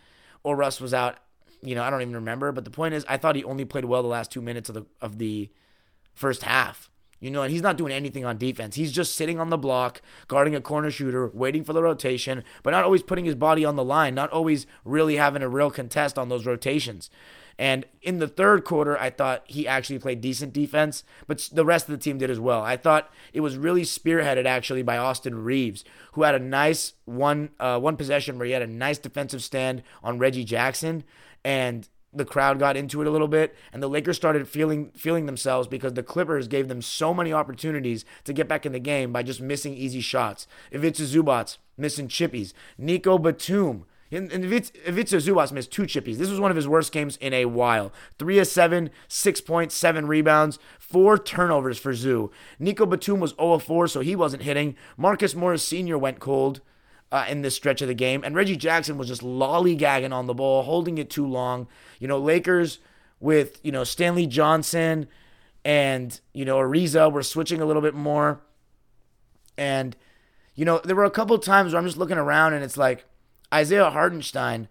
or 0.44 0.56
Russ 0.56 0.80
was 0.80 0.94
out 0.94 1.18
you 1.64 1.74
know, 1.74 1.82
I 1.82 1.90
don't 1.90 2.02
even 2.02 2.14
remember. 2.14 2.52
But 2.52 2.64
the 2.64 2.70
point 2.70 2.94
is, 2.94 3.04
I 3.08 3.16
thought 3.16 3.36
he 3.36 3.44
only 3.44 3.64
played 3.64 3.84
well 3.84 4.02
the 4.02 4.08
last 4.08 4.30
two 4.30 4.42
minutes 4.42 4.68
of 4.68 4.74
the 4.74 4.86
of 5.00 5.18
the 5.18 5.50
first 6.14 6.42
half. 6.42 6.90
You 7.20 7.30
know, 7.30 7.42
and 7.42 7.50
he's 7.50 7.62
not 7.62 7.78
doing 7.78 7.92
anything 7.92 8.26
on 8.26 8.36
defense. 8.36 8.76
He's 8.76 8.92
just 8.92 9.14
sitting 9.14 9.40
on 9.40 9.48
the 9.48 9.56
block, 9.56 10.02
guarding 10.28 10.54
a 10.54 10.60
corner 10.60 10.90
shooter, 10.90 11.30
waiting 11.32 11.64
for 11.64 11.72
the 11.72 11.82
rotation, 11.82 12.44
but 12.62 12.72
not 12.72 12.84
always 12.84 13.02
putting 13.02 13.24
his 13.24 13.34
body 13.34 13.64
on 13.64 13.76
the 13.76 13.84
line, 13.84 14.14
not 14.14 14.30
always 14.30 14.66
really 14.84 15.16
having 15.16 15.40
a 15.40 15.48
real 15.48 15.70
contest 15.70 16.18
on 16.18 16.28
those 16.28 16.44
rotations. 16.44 17.08
And 17.58 17.86
in 18.02 18.18
the 18.18 18.28
third 18.28 18.64
quarter, 18.64 18.98
I 18.98 19.10
thought 19.10 19.44
he 19.46 19.66
actually 19.66 20.00
played 20.00 20.20
decent 20.20 20.52
defense, 20.52 21.04
but 21.26 21.48
the 21.52 21.64
rest 21.64 21.88
of 21.88 21.92
the 21.92 22.02
team 22.02 22.18
did 22.18 22.30
as 22.30 22.40
well. 22.40 22.62
I 22.62 22.76
thought 22.76 23.12
it 23.32 23.40
was 23.40 23.56
really 23.56 23.82
spearheaded 23.82 24.44
actually 24.44 24.82
by 24.82 24.98
Austin 24.98 25.44
Reaves, 25.44 25.84
who 26.12 26.22
had 26.22 26.34
a 26.34 26.40
nice 26.40 26.94
one 27.04 27.50
uh, 27.60 27.78
one 27.78 27.96
possession 27.96 28.38
where 28.38 28.46
he 28.46 28.52
had 28.52 28.62
a 28.62 28.66
nice 28.66 28.98
defensive 28.98 29.42
stand 29.42 29.82
on 30.02 30.18
Reggie 30.18 30.44
Jackson 30.44 31.04
and 31.44 31.88
the 32.12 32.24
crowd 32.24 32.58
got 32.58 32.76
into 32.76 33.00
it 33.00 33.06
a 33.06 33.10
little 33.10 33.28
bit 33.28 33.54
and 33.72 33.82
the 33.82 33.88
Lakers 33.88 34.16
started 34.16 34.46
feeling 34.46 34.90
feeling 34.94 35.26
themselves 35.26 35.66
because 35.66 35.94
the 35.94 36.02
Clippers 36.02 36.48
gave 36.48 36.68
them 36.68 36.80
so 36.80 37.12
many 37.12 37.32
opportunities 37.32 38.04
to 38.24 38.32
get 38.32 38.48
back 38.48 38.64
in 38.64 38.72
the 38.72 38.78
game 38.78 39.12
by 39.12 39.22
just 39.22 39.40
missing 39.40 39.74
easy 39.74 40.00
shots. 40.00 40.46
Ivica 40.72 41.02
Zubac 41.02 41.58
missing 41.76 42.08
chippies. 42.08 42.52
Nico 42.78 43.18
Batum 43.18 43.84
and, 44.12 44.30
Ivica 44.32 45.16
Zubac 45.16 45.50
missed 45.50 45.72
two 45.72 45.82
chippies. 45.82 46.18
This 46.18 46.30
was 46.30 46.38
one 46.38 46.50
of 46.50 46.56
his 46.56 46.68
worst 46.68 46.92
games 46.92 47.16
in 47.16 47.32
a 47.32 47.46
while. 47.46 47.92
Three 48.18 48.38
of 48.38 48.46
seven, 48.46 48.90
six 49.08 49.40
points, 49.40 49.74
seven 49.74 50.06
rebounds, 50.06 50.58
four 50.78 51.18
turnovers 51.18 51.78
for 51.78 51.94
Zoo. 51.94 52.30
Nico 52.58 52.86
Batum 52.86 53.18
was 53.18 53.34
0 53.34 53.54
of 53.54 53.62
4, 53.64 53.88
so 53.88 54.00
he 54.00 54.14
wasn't 54.14 54.44
hitting. 54.44 54.76
Marcus 54.96 55.34
Morris 55.34 55.66
Sr. 55.66 55.98
went 55.98 56.20
cold 56.20 56.60
uh, 57.14 57.24
in 57.28 57.42
this 57.42 57.54
stretch 57.54 57.80
of 57.80 57.86
the 57.86 57.94
game. 57.94 58.22
And 58.24 58.34
Reggie 58.34 58.56
Jackson 58.56 58.98
was 58.98 59.06
just 59.06 59.22
lollygagging 59.22 60.12
on 60.12 60.26
the 60.26 60.34
ball, 60.34 60.64
holding 60.64 60.98
it 60.98 61.08
too 61.08 61.24
long. 61.24 61.68
You 62.00 62.08
know, 62.08 62.18
Lakers 62.18 62.80
with, 63.20 63.60
you 63.62 63.70
know, 63.70 63.84
Stanley 63.84 64.26
Johnson 64.26 65.06
and, 65.64 66.20
you 66.32 66.44
know, 66.44 66.58
Ariza 66.58 67.12
were 67.12 67.22
switching 67.22 67.60
a 67.60 67.66
little 67.66 67.82
bit 67.82 67.94
more. 67.94 68.40
And, 69.56 69.96
you 70.56 70.64
know, 70.64 70.80
there 70.82 70.96
were 70.96 71.04
a 71.04 71.10
couple 71.10 71.38
times 71.38 71.72
where 71.72 71.78
I'm 71.78 71.86
just 71.86 71.98
looking 71.98 72.18
around 72.18 72.54
and 72.54 72.64
it's 72.64 72.76
like 72.76 73.04
Isaiah 73.54 73.90
Hartenstein 73.90 74.66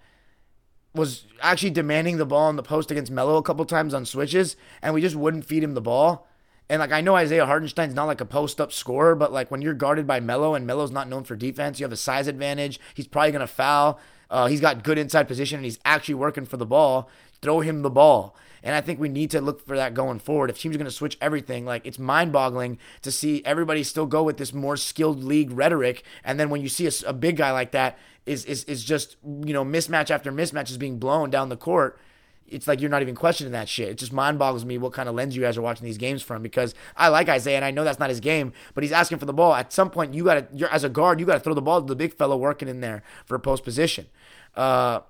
was 0.93 1.25
actually 1.41 1.71
demanding 1.71 2.17
the 2.17 2.25
ball 2.25 2.49
in 2.49 2.57
the 2.57 2.61
post 2.61 2.91
against 2.91 3.09
Melo 3.09 3.37
a 3.37 3.41
couple 3.41 3.63
times 3.63 3.93
on 3.93 4.05
switches, 4.05 4.57
and 4.81 4.93
we 4.93 4.99
just 4.99 5.15
wouldn't 5.15 5.45
feed 5.45 5.63
him 5.63 5.75
the 5.75 5.81
ball. 5.81 6.27
And 6.69 6.79
like 6.79 6.91
I 6.91 7.01
know 7.01 7.15
Isaiah 7.15 7.45
Hartenstein's 7.45 7.93
not 7.93 8.05
like 8.05 8.21
a 8.21 8.25
post 8.25 8.61
up 8.61 8.71
scorer, 8.71 9.15
but 9.15 9.31
like 9.31 9.51
when 9.51 9.61
you're 9.61 9.73
guarded 9.73 10.07
by 10.07 10.19
Melo 10.19 10.55
and 10.55 10.65
Melo's 10.65 10.91
not 10.91 11.09
known 11.09 11.23
for 11.23 11.35
defense, 11.35 11.79
you 11.79 11.83
have 11.83 11.91
a 11.91 11.97
size 11.97 12.27
advantage. 12.27 12.79
He's 12.93 13.07
probably 13.07 13.31
gonna 13.31 13.47
foul. 13.47 13.99
Uh, 14.29 14.47
he's 14.47 14.61
got 14.61 14.83
good 14.83 14.97
inside 14.97 15.27
position 15.27 15.57
and 15.57 15.65
he's 15.65 15.79
actually 15.85 16.15
working 16.15 16.45
for 16.45 16.57
the 16.57 16.65
ball. 16.65 17.09
Throw 17.41 17.59
him 17.59 17.81
the 17.81 17.89
ball. 17.89 18.35
And 18.63 18.73
I 18.73 18.81
think 18.81 18.99
we 18.99 19.09
need 19.09 19.29
to 19.31 19.41
look 19.41 19.65
for 19.67 19.75
that 19.75 19.93
going 19.93 20.19
forward. 20.19 20.49
If 20.49 20.57
teams 20.57 20.73
are 20.73 20.79
going 20.79 20.89
to 20.89 20.91
switch 20.91 21.17
everything, 21.19 21.65
like 21.65 21.85
it's 21.85 21.99
mind 21.99 22.31
boggling 22.31 22.79
to 23.01 23.11
see 23.11 23.43
everybody 23.43 23.83
still 23.83 24.05
go 24.05 24.23
with 24.23 24.37
this 24.37 24.53
more 24.53 24.77
skilled 24.77 25.21
league 25.21 25.51
rhetoric. 25.51 26.03
And 26.23 26.39
then 26.39 26.49
when 26.49 26.61
you 26.61 26.69
see 26.69 26.87
a, 26.87 26.91
a 27.05 27.13
big 27.13 27.35
guy 27.35 27.51
like 27.51 27.71
that 27.71 27.99
is, 28.25 28.45
is, 28.45 28.63
is 28.63 28.85
just, 28.85 29.17
you 29.21 29.53
know, 29.53 29.65
mismatch 29.65 30.09
after 30.09 30.31
mismatch 30.31 30.69
is 30.69 30.77
being 30.77 30.97
blown 30.97 31.29
down 31.29 31.49
the 31.49 31.57
court 31.57 31.99
it's 32.47 32.67
like 32.67 32.81
you're 32.81 32.89
not 32.89 33.01
even 33.01 33.15
questioning 33.15 33.53
that 33.53 33.69
shit. 33.69 33.89
It 33.89 33.97
just 33.97 34.13
mind 34.13 34.39
boggles 34.39 34.65
me 34.65 34.77
what 34.77 34.93
kind 34.93 35.09
of 35.09 35.15
lens 35.15 35.35
you 35.35 35.41
guys 35.41 35.57
are 35.57 35.61
watching 35.61 35.85
these 35.85 35.97
games 35.97 36.21
from 36.21 36.41
because 36.41 36.75
I 36.95 37.07
like 37.07 37.29
Isaiah 37.29 37.55
and 37.55 37.65
I 37.65 37.71
know 37.71 37.83
that's 37.83 37.99
not 37.99 38.09
his 38.09 38.19
game, 38.19 38.53
but 38.73 38.83
he's 38.83 38.91
asking 38.91 39.17
for 39.17 39.25
the 39.25 39.33
ball. 39.33 39.53
At 39.53 39.73
some 39.73 39.89
point, 39.89 40.13
you 40.13 40.23
got 40.23 40.57
to, 40.57 40.73
as 40.73 40.83
a 40.83 40.89
guard, 40.89 41.19
you 41.19 41.25
got 41.25 41.35
to 41.35 41.39
throw 41.39 41.53
the 41.53 41.61
ball 41.61 41.81
to 41.81 41.87
the 41.87 41.95
big 41.95 42.13
fellow 42.13 42.37
working 42.37 42.67
in 42.67 42.81
there 42.81 43.03
for 43.25 43.35
a 43.35 43.39
post 43.39 43.63
position. 43.63 44.07
Uh, 44.55 45.01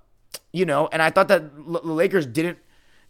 you 0.51 0.65
know, 0.65 0.87
and 0.91 1.01
I 1.01 1.09
thought 1.09 1.27
that 1.27 1.55
the 1.55 1.81
Lakers 1.81 2.25
didn't 2.25 2.59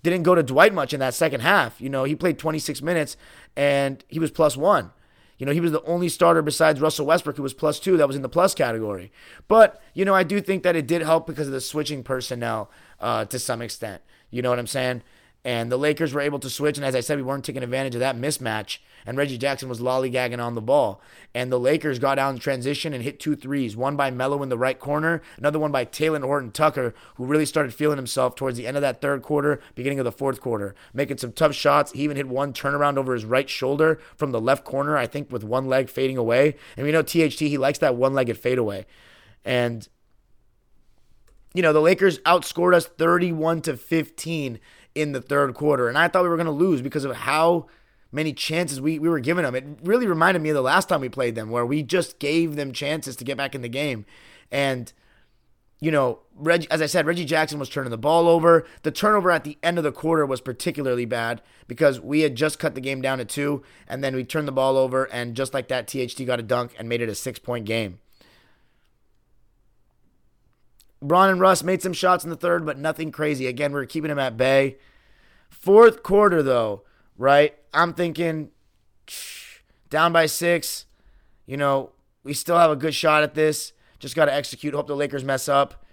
didn't 0.03 0.23
go 0.23 0.35
to 0.35 0.43
Dwight 0.43 0.73
much 0.73 0.93
in 0.93 0.99
that 0.99 1.13
second 1.13 1.39
half. 1.39 1.79
You 1.79 1.89
know, 1.89 2.03
he 2.03 2.13
played 2.13 2.37
26 2.37 2.81
minutes 2.81 3.15
and 3.55 4.03
he 4.09 4.19
was 4.19 4.31
plus 4.31 4.57
one. 4.57 4.91
You 5.37 5.45
know, 5.45 5.51
he 5.51 5.59
was 5.59 5.71
the 5.71 5.83
only 5.83 6.09
starter 6.09 6.41
besides 6.41 6.79
Russell 6.79 7.05
Westbrook 7.05 7.37
who 7.37 7.43
was 7.43 7.53
plus 7.53 7.79
two 7.79 7.97
that 7.97 8.07
was 8.07 8.15
in 8.15 8.21
the 8.21 8.29
plus 8.29 8.53
category. 8.53 9.11
But, 9.47 9.81
you 9.93 10.05
know, 10.05 10.13
I 10.13 10.23
do 10.23 10.39
think 10.41 10.63
that 10.63 10.75
it 10.75 10.87
did 10.87 11.01
help 11.01 11.25
because 11.25 11.47
of 11.47 11.53
the 11.53 11.61
switching 11.61 12.03
personnel 12.03 12.69
uh, 12.99 13.25
to 13.25 13.39
some 13.39 13.61
extent. 13.61 14.01
You 14.33 14.41
know 14.41 14.49
what 14.49 14.57
I'm 14.57 14.67
saying? 14.67 15.03
And 15.45 15.71
the 15.71 15.77
Lakers 15.77 16.13
were 16.13 16.21
able 16.21 16.39
to 16.39 16.49
switch. 16.49 16.77
And 16.77 16.85
as 16.85 16.95
I 16.95 17.01
said, 17.01 17.17
we 17.17 17.23
weren't 17.23 17.45
taking 17.45 17.61
advantage 17.61 17.93
of 17.95 17.99
that 17.99 18.15
mismatch. 18.15 18.79
And 19.05 19.15
Reggie 19.15 19.37
Jackson 19.37 19.69
was 19.69 19.79
lollygagging 19.79 20.43
on 20.43 20.55
the 20.55 20.61
ball. 20.61 21.01
And 21.35 21.51
the 21.51 21.59
Lakers 21.59 21.99
got 21.99 22.17
out 22.17 22.33
in 22.33 22.39
transition 22.39 22.93
and 22.93 23.03
hit 23.03 23.19
two 23.19 23.35
threes. 23.35 23.77
One 23.77 23.95
by 23.95 24.09
Melo 24.09 24.41
in 24.41 24.49
the 24.49 24.57
right 24.57 24.79
corner, 24.79 25.21
another 25.37 25.59
one 25.59 25.71
by 25.71 25.85
Talen 25.85 26.23
Horton 26.23 26.51
Tucker, 26.51 26.95
who 27.15 27.25
really 27.25 27.45
started 27.45 27.75
feeling 27.75 27.97
himself 27.97 28.35
towards 28.35 28.57
the 28.57 28.65
end 28.65 28.77
of 28.77 28.81
that 28.81 29.01
third 29.01 29.21
quarter, 29.21 29.59
beginning 29.75 29.99
of 29.99 30.05
the 30.05 30.11
fourth 30.11 30.41
quarter, 30.41 30.73
making 30.93 31.17
some 31.17 31.33
tough 31.33 31.53
shots. 31.53 31.91
He 31.91 32.03
even 32.03 32.17
hit 32.17 32.29
one 32.29 32.53
turnaround 32.53 32.97
over 32.97 33.13
his 33.13 33.25
right 33.25 33.49
shoulder 33.49 33.99
from 34.15 34.31
the 34.31 34.41
left 34.41 34.63
corner, 34.63 34.97
I 34.97 35.05
think, 35.05 35.31
with 35.31 35.43
one 35.43 35.65
leg 35.67 35.89
fading 35.89 36.17
away. 36.17 36.55
And 36.77 36.85
we 36.85 36.91
know 36.91 37.03
THT, 37.03 37.39
he 37.39 37.57
likes 37.59 37.79
that 37.79 37.95
one 37.95 38.13
legged 38.13 38.37
fadeaway. 38.39 38.85
And 39.45 39.87
you 41.53 41.61
know, 41.61 41.73
the 41.73 41.81
Lakers 41.81 42.19
outscored 42.19 42.73
us 42.73 42.85
31 42.85 43.61
to 43.61 43.77
15 43.77 44.59
in 44.95 45.11
the 45.11 45.21
third 45.21 45.53
quarter. 45.53 45.87
And 45.87 45.97
I 45.97 46.07
thought 46.07 46.23
we 46.23 46.29
were 46.29 46.37
going 46.37 46.45
to 46.45 46.51
lose 46.51 46.81
because 46.81 47.05
of 47.05 47.15
how 47.15 47.67
many 48.11 48.33
chances 48.33 48.79
we, 48.79 48.99
we 48.99 49.09
were 49.09 49.19
giving 49.19 49.43
them. 49.43 49.55
It 49.55 49.65
really 49.83 50.07
reminded 50.07 50.41
me 50.41 50.49
of 50.49 50.55
the 50.55 50.61
last 50.61 50.89
time 50.89 51.01
we 51.01 51.09
played 51.09 51.35
them, 51.35 51.49
where 51.49 51.65
we 51.65 51.83
just 51.83 52.19
gave 52.19 52.55
them 52.55 52.71
chances 52.71 53.15
to 53.17 53.23
get 53.23 53.37
back 53.37 53.55
in 53.55 53.61
the 53.61 53.69
game. 53.69 54.05
And, 54.51 54.93
you 55.79 55.91
know, 55.91 56.19
Reggie, 56.35 56.69
as 56.69 56.81
I 56.81 56.85
said, 56.85 57.07
Reggie 57.07 57.25
Jackson 57.25 57.59
was 57.59 57.69
turning 57.69 57.89
the 57.89 57.97
ball 57.97 58.27
over. 58.27 58.65
The 58.83 58.91
turnover 58.91 59.31
at 59.31 59.43
the 59.43 59.57
end 59.63 59.77
of 59.77 59.83
the 59.83 59.91
quarter 59.91 60.25
was 60.25 60.41
particularly 60.41 61.05
bad 61.05 61.41
because 61.67 61.99
we 61.99 62.21
had 62.21 62.35
just 62.35 62.59
cut 62.59 62.75
the 62.75 62.81
game 62.81 63.01
down 63.01 63.17
to 63.17 63.25
two, 63.25 63.63
and 63.87 64.03
then 64.03 64.15
we 64.15 64.23
turned 64.23 64.47
the 64.47 64.51
ball 64.51 64.77
over, 64.77 65.05
and 65.05 65.35
just 65.35 65.53
like 65.53 65.67
that, 65.69 65.87
THT 65.87 66.25
got 66.25 66.39
a 66.39 66.43
dunk 66.43 66.73
and 66.77 66.87
made 66.87 67.01
it 67.01 67.09
a 67.09 67.15
six 67.15 67.39
point 67.39 67.65
game. 67.65 67.99
Bron 71.03 71.29
and 71.29 71.39
Russ 71.39 71.63
made 71.63 71.81
some 71.81 71.93
shots 71.93 72.23
in 72.23 72.29
the 72.29 72.35
third, 72.35 72.65
but 72.65 72.77
nothing 72.77 73.11
crazy. 73.11 73.45
Again, 73.45 73.73
we 73.73 73.81
are 73.81 73.85
keeping 73.85 74.09
him 74.09 74.19
at 74.19 74.37
bay. 74.37 74.77
Fourth 75.49 76.01
quarter, 76.01 76.41
though, 76.41 76.83
right? 77.17 77.55
I'm 77.73 77.93
thinking 77.93 78.51
down 79.89 80.13
by 80.13 80.25
six. 80.25 80.85
You 81.45 81.57
know, 81.57 81.91
we 82.23 82.33
still 82.33 82.57
have 82.57 82.71
a 82.71 82.75
good 82.75 82.95
shot 82.95 83.21
at 83.21 83.35
this. 83.35 83.73
Just 83.99 84.15
got 84.15 84.25
to 84.25 84.33
execute. 84.33 84.73
Hope 84.73 84.87
the 84.87 84.95
Lakers 84.95 85.23
mess 85.23 85.47
up. 85.47 85.85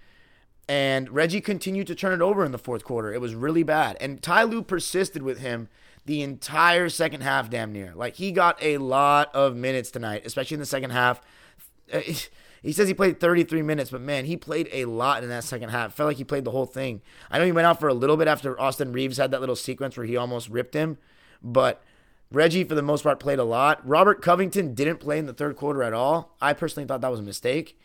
And 0.68 1.10
Reggie 1.10 1.40
continued 1.40 1.88
to 1.88 1.96
turn 1.96 2.12
it 2.12 2.22
over 2.22 2.44
in 2.44 2.52
the 2.52 2.58
fourth 2.58 2.84
quarter. 2.84 3.12
It 3.12 3.20
was 3.20 3.34
really 3.34 3.64
bad. 3.64 3.96
And 4.00 4.22
Ty 4.22 4.44
Lue 4.44 4.62
persisted 4.62 5.22
with 5.22 5.40
him 5.40 5.68
the 6.06 6.22
entire 6.22 6.88
second 6.88 7.22
half, 7.22 7.50
damn 7.50 7.72
near. 7.72 7.92
Like, 7.96 8.14
he 8.14 8.30
got 8.30 8.56
a 8.62 8.78
lot 8.78 9.34
of 9.34 9.56
minutes 9.56 9.90
tonight, 9.90 10.22
especially 10.24 10.54
in 10.54 10.60
the 10.60 10.66
second 10.66 10.90
half. 10.90 11.20
He 12.62 12.72
says 12.72 12.88
he 12.88 12.94
played 12.94 13.20
33 13.20 13.62
minutes, 13.62 13.90
but 13.90 14.00
man, 14.00 14.26
he 14.26 14.36
played 14.36 14.68
a 14.72 14.84
lot 14.84 15.22
in 15.22 15.28
that 15.30 15.44
second 15.44 15.70
half. 15.70 15.94
Felt 15.94 16.08
like 16.08 16.16
he 16.18 16.24
played 16.24 16.44
the 16.44 16.50
whole 16.50 16.66
thing. 16.66 17.00
I 17.30 17.38
know 17.38 17.44
he 17.44 17.52
went 17.52 17.66
out 17.66 17.80
for 17.80 17.88
a 17.88 17.94
little 17.94 18.16
bit 18.16 18.28
after 18.28 18.60
Austin 18.60 18.92
Reaves 18.92 19.16
had 19.16 19.30
that 19.30 19.40
little 19.40 19.56
sequence 19.56 19.96
where 19.96 20.06
he 20.06 20.16
almost 20.16 20.48
ripped 20.48 20.74
him, 20.74 20.98
but 21.42 21.82
Reggie, 22.32 22.64
for 22.64 22.74
the 22.74 22.82
most 22.82 23.02
part, 23.02 23.18
played 23.18 23.40
a 23.40 23.44
lot. 23.44 23.86
Robert 23.86 24.22
Covington 24.22 24.74
didn't 24.74 24.98
play 24.98 25.18
in 25.18 25.26
the 25.26 25.32
third 25.32 25.56
quarter 25.56 25.82
at 25.82 25.92
all. 25.92 26.36
I 26.40 26.52
personally 26.52 26.86
thought 26.86 27.00
that 27.00 27.10
was 27.10 27.20
a 27.20 27.24
mistake. 27.24 27.78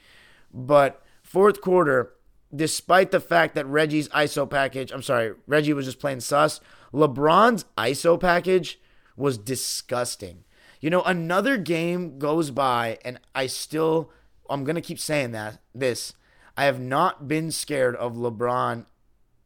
But 0.54 1.02
fourth 1.24 1.62
quarter, 1.62 2.14
despite 2.56 3.10
the 3.12 3.20
fact 3.20 3.56
that 3.56 3.66
Reggie's 3.66 4.08
ISO 4.10 4.48
package, 4.48 4.92
I'm 4.92 5.02
sorry, 5.02 5.34
Reggie 5.48 5.74
was 5.74 5.86
just 5.86 6.00
playing 6.00 6.20
sus, 6.20 6.60
LeBron's 6.94 7.66
ISO 7.78 8.20
package 8.20 8.80
was 9.18 9.38
disgusting. 9.38 10.44
You 10.80 10.92
know, 10.92 11.02
another 11.02 11.58
game 11.58 12.20
goes 12.20 12.52
by 12.52 13.00
and 13.04 13.20
I 13.34 13.48
still 13.48 14.12
I'm 14.50 14.64
gonna 14.64 14.82
keep 14.82 15.00
saying 15.00 15.32
that 15.32 15.60
this. 15.74 16.14
I 16.58 16.66
have 16.66 16.80
not 16.80 17.28
been 17.28 17.52
scared 17.52 17.96
of 17.98 18.14
LeBron 18.14 18.86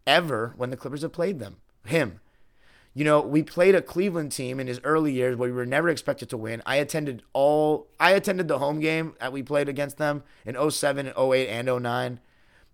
ever 0.06 0.53
when 0.58 0.70
the 0.70 0.77
Clippers 0.77 1.01
have 1.01 1.12
played 1.12 1.39
them. 1.39 1.58
Him. 1.86 2.20
You 2.94 3.06
know, 3.06 3.22
we 3.22 3.44
played 3.44 3.75
a 3.75 3.82
Cleveland 3.82 4.32
team 4.32 4.60
in 4.60 4.68
his 4.68 4.82
early 4.84 5.13
years 5.13 5.36
where 5.36 5.50
we 5.50 5.56
were 5.56 5.65
never 5.65 5.89
expected 5.89 6.29
to 6.29 6.38
win. 6.38 6.62
I 6.65 6.77
attended 6.77 7.24
all 7.34 7.88
I 8.00 8.12
attended 8.12 8.48
the 8.48 8.60
home 8.60 8.79
game 8.79 9.15
that 9.20 9.32
we 9.32 9.44
played 9.44 9.70
against 9.70 9.98
them 9.98 10.24
in 10.46 10.56
07 10.70 11.08
and 11.08 11.18
08 11.18 11.48
and 11.48 11.84
09. 11.84 12.20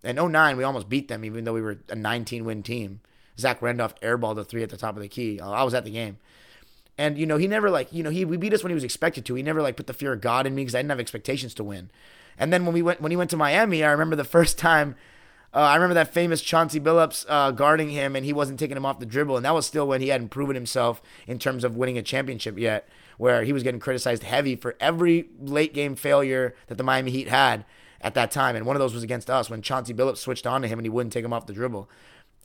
And 0.04 0.32
09 0.32 0.58
we 0.58 0.64
almost 0.64 0.90
beat 0.90 1.08
them 1.08 1.26
even 1.26 1.44
though 1.44 1.54
we 1.54 1.62
were 1.62 1.80
a 1.90 1.96
19 1.96 2.46
win 2.46 2.64
team. 2.64 3.02
Zach 3.38 3.62
Randolph 3.62 4.00
airballed 4.00 4.40
a 4.40 4.46
three 4.46 4.64
at 4.64 4.70
the 4.70 4.78
top 4.78 4.96
of 4.96 5.02
the 5.02 5.10
key. 5.10 5.40
I 5.40 5.64
was 5.64 5.74
at 5.74 5.84
the 5.84 5.92
game. 5.92 6.18
And 6.98 7.18
you 7.18 7.26
know, 7.26 7.38
he 7.38 7.48
never 7.48 7.70
like, 7.70 7.92
you 7.92 8.04
know, 8.04 8.10
he 8.10 8.26
we 8.26 8.38
beat 8.38 8.54
us 8.54 8.64
when 8.64 8.72
he 8.72 8.76
was 8.76 8.84
expected 8.84 9.26
to. 9.26 9.36
He 9.36 9.44
never 9.44 9.62
like 9.62 9.76
put 9.76 9.88
the 9.88 9.94
fear 9.94 10.14
of 10.14 10.22
God 10.22 10.48
in 10.48 10.56
me 10.56 10.64
because 10.64 10.76
I 10.76 10.80
didn't 10.80 10.92
have 10.92 11.00
expectations 11.00 11.54
to 11.56 11.64
win. 11.64 11.92
And 12.38 12.52
then 12.52 12.66
when 12.66 12.74
we 12.74 12.82
went 12.82 13.02
when 13.02 13.12
he 13.12 13.18
went 13.18 13.30
to 13.32 13.38
Miami, 13.38 13.84
I 13.84 13.92
remember 13.92 14.16
the 14.16 14.24
first 14.24 14.58
time 14.58 14.96
uh, 15.56 15.60
I 15.60 15.76
remember 15.76 15.94
that 15.94 16.14
famous 16.14 16.42
Chauncey 16.42 16.82
Billups 16.82 17.26
uh, 17.30 17.52
guarding 17.52 17.90
him, 17.90 18.14
and 18.18 18.26
he 18.26 18.34
wasn't 18.34 18.60
taking 18.60 18.76
him 18.76 18.86
off 18.86 19.00
the 19.00 19.06
dribble, 19.06 19.38
and 19.38 19.46
that 19.46 19.54
was 19.54 19.66
still 19.66 19.88
when 19.88 20.02
he 20.02 20.10
hadn't 20.10 20.28
proven 20.28 20.54
himself 20.54 21.02
in 21.28 21.40
terms 21.40 21.64
of 21.64 21.78
winning 21.78 21.98
a 21.98 22.04
championship 22.04 22.60
yet, 22.60 22.90
where 23.18 23.46
he 23.46 23.54
was 23.54 23.64
getting 23.64 23.80
criticized 23.80 24.24
heavy 24.24 24.58
for 24.58 24.76
every 24.82 25.30
late 25.40 25.74
game 25.74 25.96
failure 25.96 26.54
that 26.68 26.78
the 26.78 26.84
Miami 26.84 27.12
Heat 27.12 27.30
had 27.30 27.64
at 28.02 28.16
that 28.16 28.32
time, 28.32 28.58
and 28.58 28.66
one 28.66 28.76
of 28.76 28.82
those 28.82 28.94
was 28.94 29.02
against 29.02 29.30
us 29.30 29.50
when 29.50 29.62
Chauncey 29.62 29.94
Billups 29.94 30.18
switched 30.18 30.46
on 30.46 30.62
to 30.62 30.68
him 30.68 30.78
and 30.78 30.86
he 30.86 30.90
wouldn't 30.90 31.14
take 31.14 31.24
him 31.24 31.32
off 31.32 31.48
the 31.48 31.54
dribble, 31.54 31.90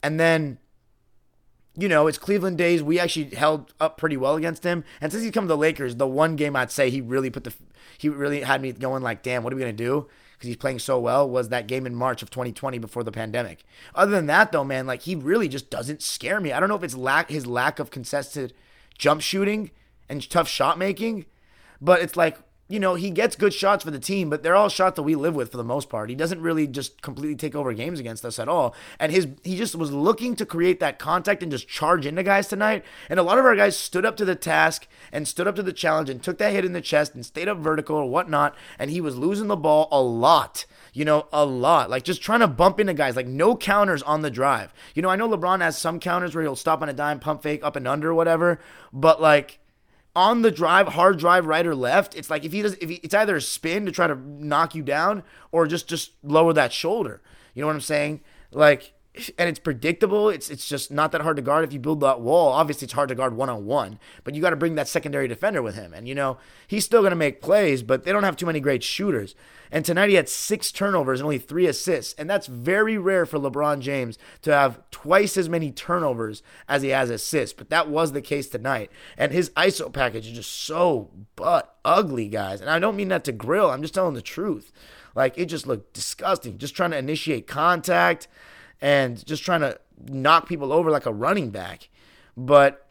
and 0.04 0.20
then 0.20 0.58
you 1.80 1.88
know, 1.88 2.06
it's 2.06 2.18
Cleveland 2.18 2.58
days. 2.58 2.82
We 2.82 2.98
actually 2.98 3.34
held 3.34 3.72
up 3.80 3.96
pretty 3.96 4.16
well 4.16 4.36
against 4.36 4.64
him. 4.64 4.84
And 5.00 5.10
since 5.10 5.24
he's 5.24 5.32
come 5.32 5.44
to 5.44 5.48
the 5.48 5.56
Lakers, 5.56 5.96
the 5.96 6.06
one 6.06 6.36
game 6.36 6.56
I'd 6.56 6.70
say 6.70 6.90
he 6.90 7.00
really 7.00 7.30
put 7.30 7.44
the 7.44 7.52
he 7.98 8.08
really 8.08 8.42
had 8.42 8.62
me 8.62 8.72
going 8.72 9.02
like, 9.02 9.22
damn, 9.22 9.42
what 9.42 9.52
are 9.52 9.56
we 9.56 9.60
gonna 9.60 9.72
do? 9.72 10.08
Because 10.32 10.48
he's 10.48 10.56
playing 10.56 10.78
so 10.78 10.98
well. 10.98 11.28
Was 11.28 11.50
that 11.50 11.66
game 11.66 11.86
in 11.86 11.94
March 11.94 12.22
of 12.22 12.30
2020 12.30 12.78
before 12.78 13.04
the 13.04 13.12
pandemic? 13.12 13.64
Other 13.94 14.12
than 14.12 14.26
that, 14.26 14.52
though, 14.52 14.64
man, 14.64 14.86
like 14.86 15.02
he 15.02 15.14
really 15.14 15.48
just 15.48 15.68
doesn't 15.68 16.02
scare 16.02 16.40
me. 16.40 16.52
I 16.52 16.60
don't 16.60 16.68
know 16.68 16.76
if 16.76 16.84
it's 16.84 16.96
lack 16.96 17.30
his 17.30 17.46
lack 17.46 17.78
of 17.78 17.90
contested 17.90 18.54
jump 18.96 19.20
shooting 19.20 19.70
and 20.08 20.28
tough 20.28 20.48
shot 20.48 20.78
making, 20.78 21.26
but 21.80 22.00
it's 22.00 22.16
like 22.16 22.38
you 22.70 22.78
know, 22.78 22.94
he 22.94 23.10
gets 23.10 23.34
good 23.34 23.52
shots 23.52 23.82
for 23.82 23.90
the 23.90 23.98
team, 23.98 24.30
but 24.30 24.44
they're 24.44 24.54
all 24.54 24.68
shots 24.68 24.94
that 24.94 25.02
we 25.02 25.16
live 25.16 25.34
with 25.34 25.50
for 25.50 25.56
the 25.56 25.64
most 25.64 25.88
part. 25.88 26.08
He 26.08 26.14
doesn't 26.14 26.40
really 26.40 26.68
just 26.68 27.02
completely 27.02 27.34
take 27.34 27.56
over 27.56 27.72
games 27.72 27.98
against 27.98 28.24
us 28.24 28.38
at 28.38 28.48
all. 28.48 28.76
And 29.00 29.10
his 29.10 29.26
he 29.42 29.56
just 29.56 29.74
was 29.74 29.90
looking 29.90 30.36
to 30.36 30.46
create 30.46 30.78
that 30.78 31.00
contact 31.00 31.42
and 31.42 31.50
just 31.50 31.66
charge 31.66 32.06
into 32.06 32.22
guys 32.22 32.46
tonight. 32.46 32.84
And 33.08 33.18
a 33.18 33.24
lot 33.24 33.38
of 33.38 33.44
our 33.44 33.56
guys 33.56 33.76
stood 33.76 34.06
up 34.06 34.16
to 34.18 34.24
the 34.24 34.36
task 34.36 34.86
and 35.10 35.26
stood 35.26 35.48
up 35.48 35.56
to 35.56 35.64
the 35.64 35.72
challenge 35.72 36.08
and 36.08 36.22
took 36.22 36.38
that 36.38 36.52
hit 36.52 36.64
in 36.64 36.72
the 36.72 36.80
chest 36.80 37.12
and 37.12 37.26
stayed 37.26 37.48
up 37.48 37.58
vertical 37.58 37.96
or 37.96 38.08
whatnot. 38.08 38.54
And 38.78 38.88
he 38.88 39.00
was 39.00 39.18
losing 39.18 39.48
the 39.48 39.56
ball 39.56 39.88
a 39.90 40.00
lot. 40.00 40.64
You 40.92 41.04
know, 41.04 41.26
a 41.32 41.44
lot. 41.44 41.90
Like 41.90 42.04
just 42.04 42.22
trying 42.22 42.40
to 42.40 42.48
bump 42.48 42.78
into 42.78 42.94
guys, 42.94 43.16
like 43.16 43.26
no 43.26 43.56
counters 43.56 44.02
on 44.02 44.22
the 44.22 44.30
drive. 44.30 44.72
You 44.94 45.02
know, 45.02 45.08
I 45.08 45.16
know 45.16 45.28
LeBron 45.28 45.60
has 45.60 45.76
some 45.76 45.98
counters 45.98 46.34
where 46.36 46.42
he'll 46.42 46.56
stop 46.56 46.82
on 46.82 46.88
a 46.88 46.92
dime, 46.92 47.18
pump 47.18 47.42
fake, 47.42 47.64
up 47.64 47.74
and 47.74 47.88
under, 47.88 48.14
whatever. 48.14 48.60
But 48.92 49.20
like 49.20 49.58
on 50.14 50.42
the 50.42 50.50
drive, 50.50 50.88
hard 50.88 51.18
drive, 51.18 51.46
right 51.46 51.66
or 51.66 51.74
left, 51.74 52.16
it's 52.16 52.30
like 52.30 52.44
if 52.44 52.52
he 52.52 52.62
does, 52.62 52.74
if 52.74 52.88
he, 52.88 52.96
it's 52.96 53.14
either 53.14 53.36
a 53.36 53.40
spin 53.40 53.86
to 53.86 53.92
try 53.92 54.06
to 54.06 54.14
knock 54.14 54.74
you 54.74 54.82
down 54.82 55.22
or 55.52 55.66
just 55.66 55.88
just 55.88 56.12
lower 56.22 56.52
that 56.52 56.72
shoulder. 56.72 57.20
You 57.54 57.62
know 57.62 57.68
what 57.68 57.74
I'm 57.74 57.80
saying? 57.80 58.20
Like 58.52 58.92
and 59.38 59.48
it's 59.48 59.58
predictable. 59.58 60.28
It's 60.28 60.50
it's 60.50 60.68
just 60.68 60.90
not 60.90 61.10
that 61.12 61.22
hard 61.22 61.36
to 61.36 61.42
guard 61.42 61.64
if 61.64 61.72
you 61.72 61.80
build 61.80 62.00
that 62.00 62.20
wall. 62.20 62.52
Obviously, 62.52 62.86
it's 62.86 62.92
hard 62.92 63.08
to 63.08 63.14
guard 63.14 63.34
one 63.34 63.50
on 63.50 63.66
one, 63.66 63.98
but 64.22 64.34
you 64.34 64.40
got 64.40 64.50
to 64.50 64.56
bring 64.56 64.76
that 64.76 64.86
secondary 64.86 65.26
defender 65.26 65.62
with 65.62 65.74
him. 65.74 65.92
And 65.92 66.06
you 66.06 66.14
know 66.14 66.38
he's 66.66 66.84
still 66.84 67.00
going 67.00 67.10
to 67.10 67.16
make 67.16 67.42
plays, 67.42 67.82
but 67.82 68.04
they 68.04 68.12
don't 68.12 68.22
have 68.22 68.36
too 68.36 68.46
many 68.46 68.60
great 68.60 68.84
shooters. 68.84 69.34
And 69.72 69.84
tonight 69.84 70.10
he 70.10 70.14
had 70.14 70.28
six 70.28 70.70
turnovers 70.70 71.20
and 71.20 71.24
only 71.24 71.38
three 71.38 71.66
assists, 71.66 72.14
and 72.14 72.30
that's 72.30 72.46
very 72.46 72.98
rare 72.98 73.26
for 73.26 73.38
LeBron 73.38 73.80
James 73.80 74.16
to 74.42 74.52
have 74.52 74.80
twice 74.90 75.36
as 75.36 75.48
many 75.48 75.72
turnovers 75.72 76.42
as 76.68 76.82
he 76.82 76.90
has 76.90 77.10
assists. 77.10 77.52
But 77.52 77.70
that 77.70 77.88
was 77.88 78.12
the 78.12 78.22
case 78.22 78.48
tonight. 78.48 78.90
And 79.16 79.32
his 79.32 79.50
ISO 79.50 79.92
package 79.92 80.28
is 80.28 80.34
just 80.34 80.52
so 80.52 81.10
butt 81.34 81.76
ugly, 81.84 82.28
guys. 82.28 82.60
And 82.60 82.70
I 82.70 82.78
don't 82.78 82.96
mean 82.96 83.08
that 83.08 83.24
to 83.24 83.32
grill. 83.32 83.70
I'm 83.70 83.82
just 83.82 83.94
telling 83.94 84.14
the 84.14 84.22
truth. 84.22 84.72
Like 85.16 85.36
it 85.36 85.46
just 85.46 85.66
looked 85.66 85.94
disgusting. 85.94 86.58
Just 86.58 86.76
trying 86.76 86.92
to 86.92 86.98
initiate 86.98 87.48
contact 87.48 88.28
and 88.80 89.24
just 89.26 89.44
trying 89.44 89.60
to 89.60 89.78
knock 90.08 90.48
people 90.48 90.72
over 90.72 90.90
like 90.90 91.06
a 91.06 91.12
running 91.12 91.50
back. 91.50 91.88
But 92.36 92.86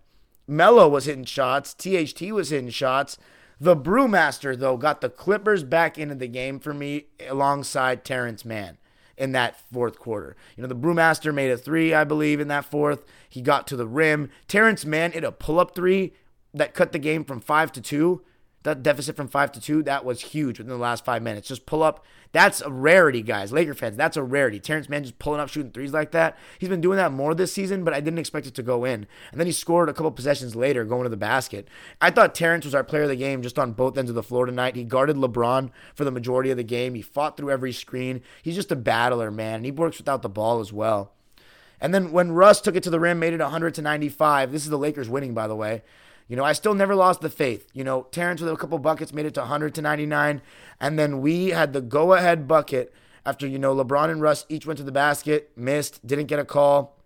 Melo 0.47 0.87
was 0.87 1.05
hitting 1.05 1.25
shots, 1.25 1.73
THT 1.73 2.21
was 2.31 2.49
hitting 2.49 2.69
shots. 2.69 3.17
The 3.61 3.75
Brewmaster, 3.75 4.57
though, 4.57 4.77
got 4.77 5.01
the 5.01 5.09
Clippers 5.09 5.63
back 5.63 5.97
into 5.97 6.15
the 6.15 6.27
game 6.27 6.59
for 6.59 6.73
me 6.73 7.07
alongside 7.27 8.05
Terrence 8.05 8.45
Mann 8.45 8.77
in 9.17 9.33
that 9.33 9.59
fourth 9.71 9.99
quarter. 9.99 10.37
You 10.55 10.61
know, 10.61 10.69
the 10.69 10.75
Brewmaster 10.75 11.33
made 11.33 11.51
a 11.51 11.57
three, 11.57 11.93
I 11.93 12.05
believe, 12.05 12.39
in 12.39 12.47
that 12.47 12.63
fourth. 12.63 13.03
He 13.27 13.41
got 13.41 13.67
to 13.67 13.75
the 13.75 13.87
rim. 13.87 14.29
Terrence 14.47 14.85
Mann 14.85 15.11
hit 15.11 15.25
a 15.25 15.31
pull 15.31 15.59
up 15.59 15.75
three 15.75 16.13
that 16.53 16.73
cut 16.73 16.93
the 16.93 16.99
game 16.99 17.25
from 17.25 17.41
five 17.41 17.73
to 17.73 17.81
two 17.81 18.21
that 18.63 18.83
deficit 18.83 19.15
from 19.15 19.27
five 19.27 19.51
to 19.53 19.61
two, 19.61 19.83
that 19.83 20.03
was 20.03 20.21
huge 20.21 20.57
within 20.57 20.69
the 20.69 20.77
last 20.77 21.05
five 21.05 21.21
minutes. 21.21 21.47
Just 21.47 21.65
pull 21.65 21.81
up. 21.81 22.05
That's 22.31 22.61
a 22.61 22.69
rarity, 22.69 23.23
guys. 23.23 23.51
Laker 23.51 23.73
fans, 23.73 23.97
that's 23.97 24.17
a 24.17 24.21
rarity. 24.21 24.59
Terrence 24.59 24.87
Mann 24.87 25.03
just 25.03 25.17
pulling 25.17 25.39
up, 25.39 25.49
shooting 25.49 25.71
threes 25.71 25.93
like 25.93 26.11
that. 26.11 26.37
He's 26.59 26.69
been 26.69 26.81
doing 26.81 26.97
that 26.97 27.11
more 27.11 27.33
this 27.33 27.53
season, 27.53 27.83
but 27.83 27.93
I 27.93 28.01
didn't 28.01 28.19
expect 28.19 28.45
it 28.45 28.53
to 28.55 28.63
go 28.63 28.85
in. 28.85 29.07
And 29.31 29.39
then 29.39 29.47
he 29.47 29.53
scored 29.53 29.89
a 29.89 29.93
couple 29.93 30.11
possessions 30.11 30.55
later, 30.55 30.85
going 30.85 31.03
to 31.03 31.09
the 31.09 31.17
basket. 31.17 31.67
I 31.99 32.11
thought 32.11 32.35
Terrence 32.35 32.65
was 32.65 32.75
our 32.75 32.83
player 32.83 33.03
of 33.03 33.09
the 33.09 33.15
game 33.15 33.41
just 33.41 33.57
on 33.57 33.71
both 33.71 33.97
ends 33.97 34.11
of 34.11 34.15
the 34.15 34.21
floor 34.21 34.45
tonight. 34.45 34.75
He 34.75 34.83
guarded 34.83 35.15
LeBron 35.15 35.71
for 35.95 36.03
the 36.03 36.11
majority 36.11 36.51
of 36.51 36.57
the 36.57 36.63
game. 36.63 36.93
He 36.93 37.01
fought 37.01 37.35
through 37.35 37.51
every 37.51 37.73
screen. 37.73 38.21
He's 38.43 38.55
just 38.55 38.71
a 38.71 38.75
battler, 38.75 39.31
man. 39.31 39.55
And 39.55 39.65
he 39.65 39.71
works 39.71 39.97
without 39.97 40.21
the 40.21 40.29
ball 40.29 40.59
as 40.59 40.71
well. 40.71 41.13
And 41.81 41.93
then 41.93 42.11
when 42.11 42.33
Russ 42.33 42.61
took 42.61 42.75
it 42.75 42.83
to 42.83 42.89
the 42.89 42.99
rim, 42.99 43.19
made 43.19 43.33
it 43.33 43.39
100 43.39 43.73
to 43.75 43.81
95. 43.81 44.51
This 44.51 44.63
is 44.63 44.69
the 44.69 44.77
Lakers 44.77 45.09
winning, 45.09 45.33
by 45.33 45.47
the 45.47 45.55
way. 45.55 45.81
You 46.29 46.35
know, 46.35 46.43
I 46.43 46.53
still 46.53 46.75
never 46.75 46.95
lost 46.95 47.21
the 47.21 47.29
faith. 47.29 47.67
You 47.73 47.83
know, 47.83 48.03
Terrence 48.11 48.39
with 48.39 48.53
a 48.53 48.55
couple 48.55 48.77
buckets 48.77 49.11
made 49.11 49.25
it 49.25 49.33
to 49.33 49.41
100 49.41 49.73
to 49.75 49.81
99. 49.81 50.41
And 50.79 50.97
then 50.97 51.21
we 51.21 51.47
had 51.47 51.73
the 51.73 51.81
go 51.81 52.13
ahead 52.13 52.47
bucket 52.47 52.93
after, 53.25 53.47
you 53.47 53.57
know, 53.57 53.75
LeBron 53.75 54.11
and 54.11 54.21
Russ 54.21 54.45
each 54.47 54.65
went 54.65 54.77
to 54.77 54.83
the 54.83 54.91
basket, 54.91 55.51
missed, 55.57 56.05
didn't 56.05 56.27
get 56.27 56.39
a 56.39 56.45
call. 56.45 56.97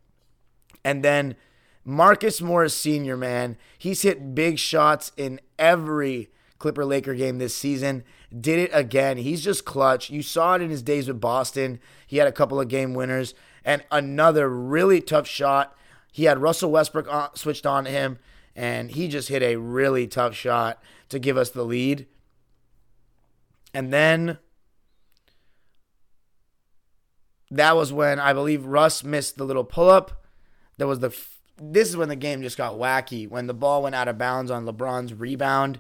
And 0.84 1.03
then 1.03 1.38
Marcus 1.86 2.42
Morris 2.42 2.75
Sr., 2.75 3.15
man, 3.15 3.58
he's 3.77 4.01
hit 4.01 4.36
big 4.36 4.60
shots 4.60 5.13
in 5.15 5.39
every 5.58 6.30
Clipper 6.60 6.84
Laker 6.84 7.15
game 7.15 7.38
this 7.38 7.56
season. 7.56 8.03
Did 8.38 8.60
it 8.60 8.72
again. 8.74 9.18
He's 9.18 9.42
just 9.42 9.63
clutch. 9.63 10.10
You 10.10 10.22
saw 10.22 10.56
it 10.56 10.62
in 10.62 10.70
his 10.70 10.82
days 10.82 11.08
with 11.08 11.22
Boston. 11.22 11.80
He 12.06 12.18
had 12.18 12.27
a 12.27 12.34
couple 12.34 12.60
of 12.60 12.68
game 12.68 12.94
winners 12.94 13.34
and 13.63 13.86
another 13.89 14.50
really 14.50 15.00
tough 15.00 15.27
shot. 15.27 15.77
He 16.12 16.25
had 16.25 16.42
Russell 16.42 16.72
Westbrook 16.72 17.12
on, 17.12 17.36
switched 17.36 17.65
on 17.65 17.86
to 17.86 17.89
him 17.89 18.20
and 18.55 18.91
he 18.91 19.07
just 19.07 19.29
hit 19.29 19.41
a 19.41 19.55
really 19.57 20.07
tough 20.07 20.36
shot 20.36 20.81
to 21.10 21.19
give 21.19 21.38
us 21.38 21.50
the 21.50 21.63
lead. 21.63 22.07
And 23.74 23.91
then 23.91 24.38
that 27.50 27.75
was 27.75 27.91
when 27.91 28.19
I 28.19 28.33
believe 28.33 28.65
Russ 28.65 29.03
missed 29.03 29.38
the 29.38 29.45
little 29.45 29.63
pull 29.63 29.89
up. 29.89 30.25
There 30.77 30.88
was 30.88 31.00
the 31.00 31.15
this 31.62 31.88
is 31.88 31.98
when 31.98 32.10
the 32.10 32.15
game 32.15 32.41
just 32.41 32.57
got 32.57 32.74
wacky 32.74 33.29
when 33.29 33.45
the 33.45 33.53
ball 33.53 33.83
went 33.83 33.93
out 33.93 34.07
of 34.07 34.17
bounds 34.17 34.50
on 34.50 34.65
LeBron's 34.65 35.13
rebound 35.13 35.79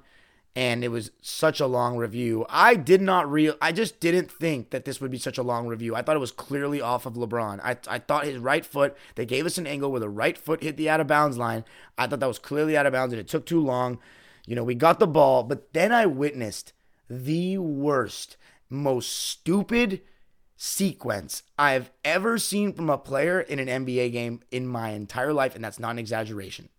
and 0.55 0.83
it 0.83 0.89
was 0.89 1.11
such 1.21 1.59
a 1.59 1.65
long 1.65 1.97
review. 1.97 2.45
I 2.47 2.75
did 2.75 3.01
not 3.01 3.31
real 3.31 3.55
I 3.61 3.71
just 3.71 3.99
didn't 3.99 4.31
think 4.31 4.69
that 4.69 4.85
this 4.85 5.01
would 5.01 5.11
be 5.11 5.17
such 5.17 5.37
a 5.37 5.43
long 5.43 5.67
review. 5.67 5.95
I 5.95 6.01
thought 6.01 6.15
it 6.15 6.19
was 6.19 6.31
clearly 6.31 6.79
off 6.79 7.05
of 7.05 7.13
LeBron. 7.13 7.59
I, 7.63 7.77
I 7.87 7.99
thought 7.99 8.25
his 8.25 8.37
right 8.37 8.65
foot, 8.65 8.95
they 9.15 9.25
gave 9.25 9.45
us 9.45 9.57
an 9.57 9.67
angle 9.67 9.91
where 9.91 9.99
the 9.99 10.09
right 10.09 10.37
foot 10.37 10.63
hit 10.63 10.77
the 10.77 10.89
out 10.89 10.99
of 10.99 11.07
bounds 11.07 11.37
line. 11.37 11.65
I 11.97 12.07
thought 12.07 12.19
that 12.19 12.27
was 12.27 12.39
clearly 12.39 12.77
out 12.77 12.85
of 12.85 12.93
bounds 12.93 13.13
and 13.13 13.19
it 13.19 13.27
took 13.27 13.45
too 13.45 13.61
long. 13.61 13.99
You 14.45 14.55
know, 14.55 14.63
we 14.63 14.75
got 14.75 14.99
the 14.99 15.07
ball, 15.07 15.43
but 15.43 15.73
then 15.73 15.91
I 15.91 16.05
witnessed 16.05 16.73
the 17.09 17.57
worst, 17.57 18.37
most 18.69 19.11
stupid 19.11 20.01
sequence 20.55 21.43
I've 21.57 21.91
ever 22.05 22.37
seen 22.37 22.73
from 22.73 22.89
a 22.89 22.97
player 22.97 23.41
in 23.41 23.59
an 23.59 23.85
NBA 23.85 24.11
game 24.11 24.41
in 24.51 24.67
my 24.67 24.91
entire 24.91 25.33
life, 25.33 25.55
and 25.55 25.63
that's 25.63 25.79
not 25.79 25.91
an 25.91 25.99
exaggeration. 25.99 26.69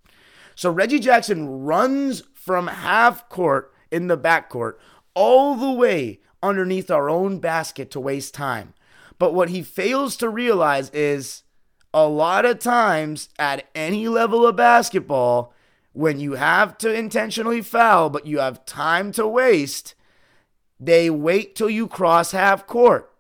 So 0.55 0.71
Reggie 0.71 1.01
Jackson 1.01 1.65
runs 1.65 2.23
from 2.35 2.69
half 2.69 3.29
court 3.29 3.74
in 3.95 4.09
the 4.09 4.19
backcourt 4.19 4.75
all 5.15 5.55
the 5.55 5.71
way 5.71 6.21
underneath 6.43 6.91
our 6.91 7.09
own 7.09 7.39
basket 7.39 7.91
to 7.93 8.01
waste 8.01 8.35
time. 8.35 8.75
But 9.19 9.33
what 9.33 9.49
he 9.49 9.63
fails 9.63 10.17
to 10.17 10.29
realize 10.29 10.91
is 10.91 11.45
a 11.95 12.07
lot 12.09 12.45
of 12.45 12.59
times 12.59 13.29
at 13.39 13.69
any 13.75 14.09
level 14.09 14.45
of 14.47 14.57
basketball, 14.57 15.55
when 15.93 16.19
you 16.19 16.33
have 16.33 16.77
to 16.79 16.93
intentionally 16.93 17.63
foul, 17.63 18.11
but 18.11 18.27
you 18.27 18.41
have 18.41 18.67
time 18.67 19.13
to 19.13 19.27
waste, 19.27 19.95
they 20.81 21.09
wait 21.09 21.55
till 21.55 21.71
you 21.71 21.87
cross 21.87 22.33
half 22.33 22.67
court. 22.67 23.13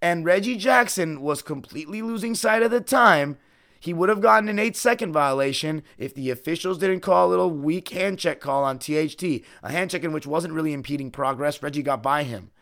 And 0.00 0.24
Reggie 0.24 0.56
Jackson 0.56 1.20
was 1.20 1.42
completely 1.42 2.00
losing 2.00 2.34
sight 2.34 2.62
of 2.62 2.70
the 2.70 2.80
time 2.80 3.36
he 3.82 3.92
would 3.92 4.08
have 4.08 4.20
gotten 4.20 4.48
an 4.48 4.60
eight 4.60 4.76
second 4.76 5.12
violation 5.12 5.82
if 5.98 6.14
the 6.14 6.30
officials 6.30 6.78
didn't 6.78 7.00
call 7.00 7.26
a 7.26 7.30
little 7.30 7.50
weak 7.50 7.88
hand 7.88 8.16
check 8.16 8.38
call 8.38 8.62
on 8.62 8.78
THT, 8.78 9.42
a 9.60 9.72
hand 9.72 9.90
check 9.90 10.04
in 10.04 10.12
which 10.12 10.24
wasn't 10.24 10.54
really 10.54 10.72
impeding 10.72 11.10
progress. 11.10 11.60
Reggie 11.60 11.82
got 11.82 12.00
by 12.00 12.22
him, 12.22 12.52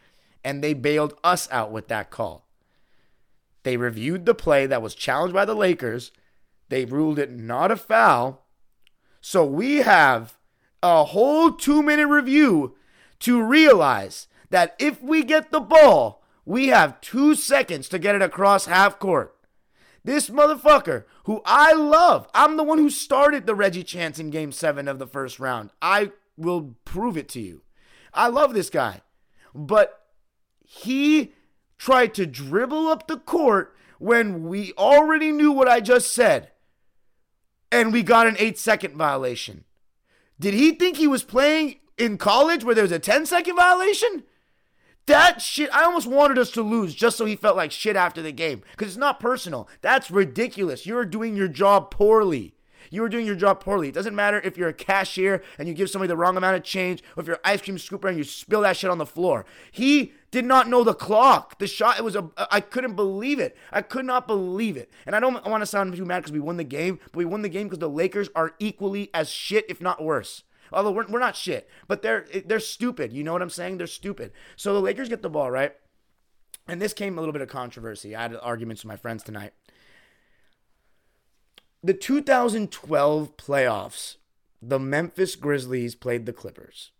and 0.42 0.64
they 0.64 0.72
bailed 0.72 1.12
us 1.22 1.46
out 1.52 1.70
with 1.70 1.88
that 1.88 2.10
call. 2.10 2.48
They 3.64 3.76
reviewed 3.76 4.24
the 4.24 4.32
play 4.32 4.64
that 4.64 4.80
was 4.80 4.94
challenged 4.94 5.34
by 5.34 5.44
the 5.44 5.54
Lakers. 5.54 6.10
They 6.70 6.86
ruled 6.86 7.18
it 7.18 7.30
not 7.30 7.70
a 7.70 7.76
foul. 7.76 8.46
So 9.20 9.44
we 9.44 9.80
have 9.80 10.38
a 10.82 11.04
whole 11.04 11.52
two 11.52 11.82
minute 11.82 12.06
review 12.06 12.76
to 13.18 13.42
realize 13.42 14.26
that 14.48 14.74
if 14.78 15.02
we 15.02 15.22
get 15.22 15.50
the 15.50 15.60
ball, 15.60 16.24
we 16.46 16.68
have 16.68 17.02
two 17.02 17.34
seconds 17.34 17.90
to 17.90 17.98
get 17.98 18.14
it 18.14 18.22
across 18.22 18.64
half 18.64 18.98
court. 18.98 19.36
This 20.04 20.30
motherfucker, 20.30 21.04
who 21.24 21.42
I 21.44 21.72
love, 21.72 22.26
I'm 22.34 22.56
the 22.56 22.64
one 22.64 22.78
who 22.78 22.90
started 22.90 23.46
the 23.46 23.54
Reggie 23.54 23.84
chance 23.84 24.18
in 24.18 24.30
game 24.30 24.52
seven 24.52 24.88
of 24.88 24.98
the 24.98 25.06
first 25.06 25.38
round. 25.38 25.70
I 25.82 26.12
will 26.36 26.74
prove 26.84 27.16
it 27.16 27.28
to 27.30 27.40
you. 27.40 27.62
I 28.14 28.28
love 28.28 28.54
this 28.54 28.70
guy. 28.70 29.02
But 29.54 30.00
he 30.60 31.32
tried 31.78 32.14
to 32.14 32.26
dribble 32.26 32.88
up 32.88 33.06
the 33.06 33.18
court 33.18 33.76
when 33.98 34.44
we 34.48 34.72
already 34.78 35.32
knew 35.32 35.52
what 35.52 35.68
I 35.68 35.80
just 35.80 36.12
said. 36.12 36.50
And 37.70 37.92
we 37.92 38.02
got 38.02 38.26
an 38.26 38.36
eight 38.38 38.58
second 38.58 38.96
violation. 38.96 39.64
Did 40.38 40.54
he 40.54 40.72
think 40.72 40.96
he 40.96 41.06
was 41.06 41.22
playing 41.22 41.80
in 41.98 42.16
college 42.16 42.64
where 42.64 42.74
there 42.74 42.84
was 42.84 42.92
a 42.92 42.98
10 42.98 43.26
second 43.26 43.56
violation? 43.56 44.24
That 45.10 45.42
shit, 45.42 45.70
I 45.72 45.84
almost 45.84 46.06
wanted 46.06 46.38
us 46.38 46.50
to 46.52 46.62
lose 46.62 46.94
just 46.94 47.16
so 47.16 47.24
he 47.24 47.36
felt 47.36 47.56
like 47.56 47.72
shit 47.72 47.96
after 47.96 48.22
the 48.22 48.32
game. 48.32 48.62
Because 48.72 48.88
it's 48.88 48.96
not 48.96 49.20
personal. 49.20 49.68
That's 49.80 50.10
ridiculous. 50.10 50.86
You're 50.86 51.04
doing 51.04 51.36
your 51.36 51.48
job 51.48 51.90
poorly. 51.90 52.54
You 52.90 53.04
are 53.04 53.08
doing 53.08 53.26
your 53.26 53.36
job 53.36 53.60
poorly. 53.60 53.88
It 53.88 53.94
doesn't 53.94 54.16
matter 54.16 54.40
if 54.42 54.56
you're 54.56 54.68
a 54.68 54.74
cashier 54.74 55.42
and 55.58 55.68
you 55.68 55.74
give 55.74 55.90
somebody 55.90 56.08
the 56.08 56.16
wrong 56.16 56.36
amount 56.36 56.56
of 56.56 56.64
change, 56.64 57.02
or 57.16 57.20
if 57.20 57.26
you're 57.26 57.36
an 57.36 57.42
ice 57.44 57.62
cream 57.62 57.76
scooper 57.76 58.08
and 58.08 58.18
you 58.18 58.24
spill 58.24 58.62
that 58.62 58.76
shit 58.76 58.90
on 58.90 58.98
the 58.98 59.06
floor. 59.06 59.44
He 59.70 60.12
did 60.32 60.44
not 60.44 60.68
know 60.68 60.82
the 60.82 60.94
clock. 60.94 61.58
The 61.58 61.68
shot, 61.68 61.98
it 61.98 62.02
was 62.02 62.16
a, 62.16 62.30
I 62.50 62.60
couldn't 62.60 62.96
believe 62.96 63.38
it. 63.38 63.56
I 63.70 63.82
could 63.82 64.04
not 64.04 64.26
believe 64.26 64.76
it. 64.76 64.90
And 65.06 65.14
I 65.14 65.20
don't 65.20 65.44
want 65.46 65.62
to 65.62 65.66
sound 65.66 65.94
too 65.94 66.04
mad 66.04 66.20
because 66.20 66.32
we 66.32 66.40
won 66.40 66.56
the 66.56 66.64
game, 66.64 66.98
but 67.04 67.16
we 67.16 67.24
won 67.24 67.42
the 67.42 67.48
game 67.48 67.68
because 67.68 67.78
the 67.78 67.88
Lakers 67.88 68.28
are 68.34 68.54
equally 68.58 69.10
as 69.14 69.30
shit, 69.30 69.66
if 69.68 69.80
not 69.80 70.02
worse. 70.02 70.42
Although 70.72 70.92
we're, 70.92 71.06
we're 71.08 71.20
not 71.20 71.36
shit, 71.36 71.68
but 71.88 72.02
they're 72.02 72.26
they're 72.46 72.60
stupid. 72.60 73.12
You 73.12 73.24
know 73.24 73.32
what 73.32 73.42
I'm 73.42 73.50
saying? 73.50 73.78
They're 73.78 73.86
stupid. 73.86 74.32
So 74.56 74.72
the 74.72 74.80
Lakers 74.80 75.08
get 75.08 75.22
the 75.22 75.30
ball 75.30 75.50
right, 75.50 75.74
and 76.68 76.80
this 76.80 76.92
came 76.92 77.16
a 77.16 77.20
little 77.20 77.32
bit 77.32 77.42
of 77.42 77.48
controversy. 77.48 78.14
I 78.14 78.22
had 78.22 78.36
arguments 78.36 78.84
with 78.84 78.88
my 78.88 78.96
friends 78.96 79.22
tonight. 79.22 79.52
The 81.82 81.94
2012 81.94 83.36
playoffs, 83.36 84.16
the 84.60 84.78
Memphis 84.78 85.34
Grizzlies 85.34 85.94
played 85.94 86.26
the 86.26 86.32
Clippers. 86.32 86.92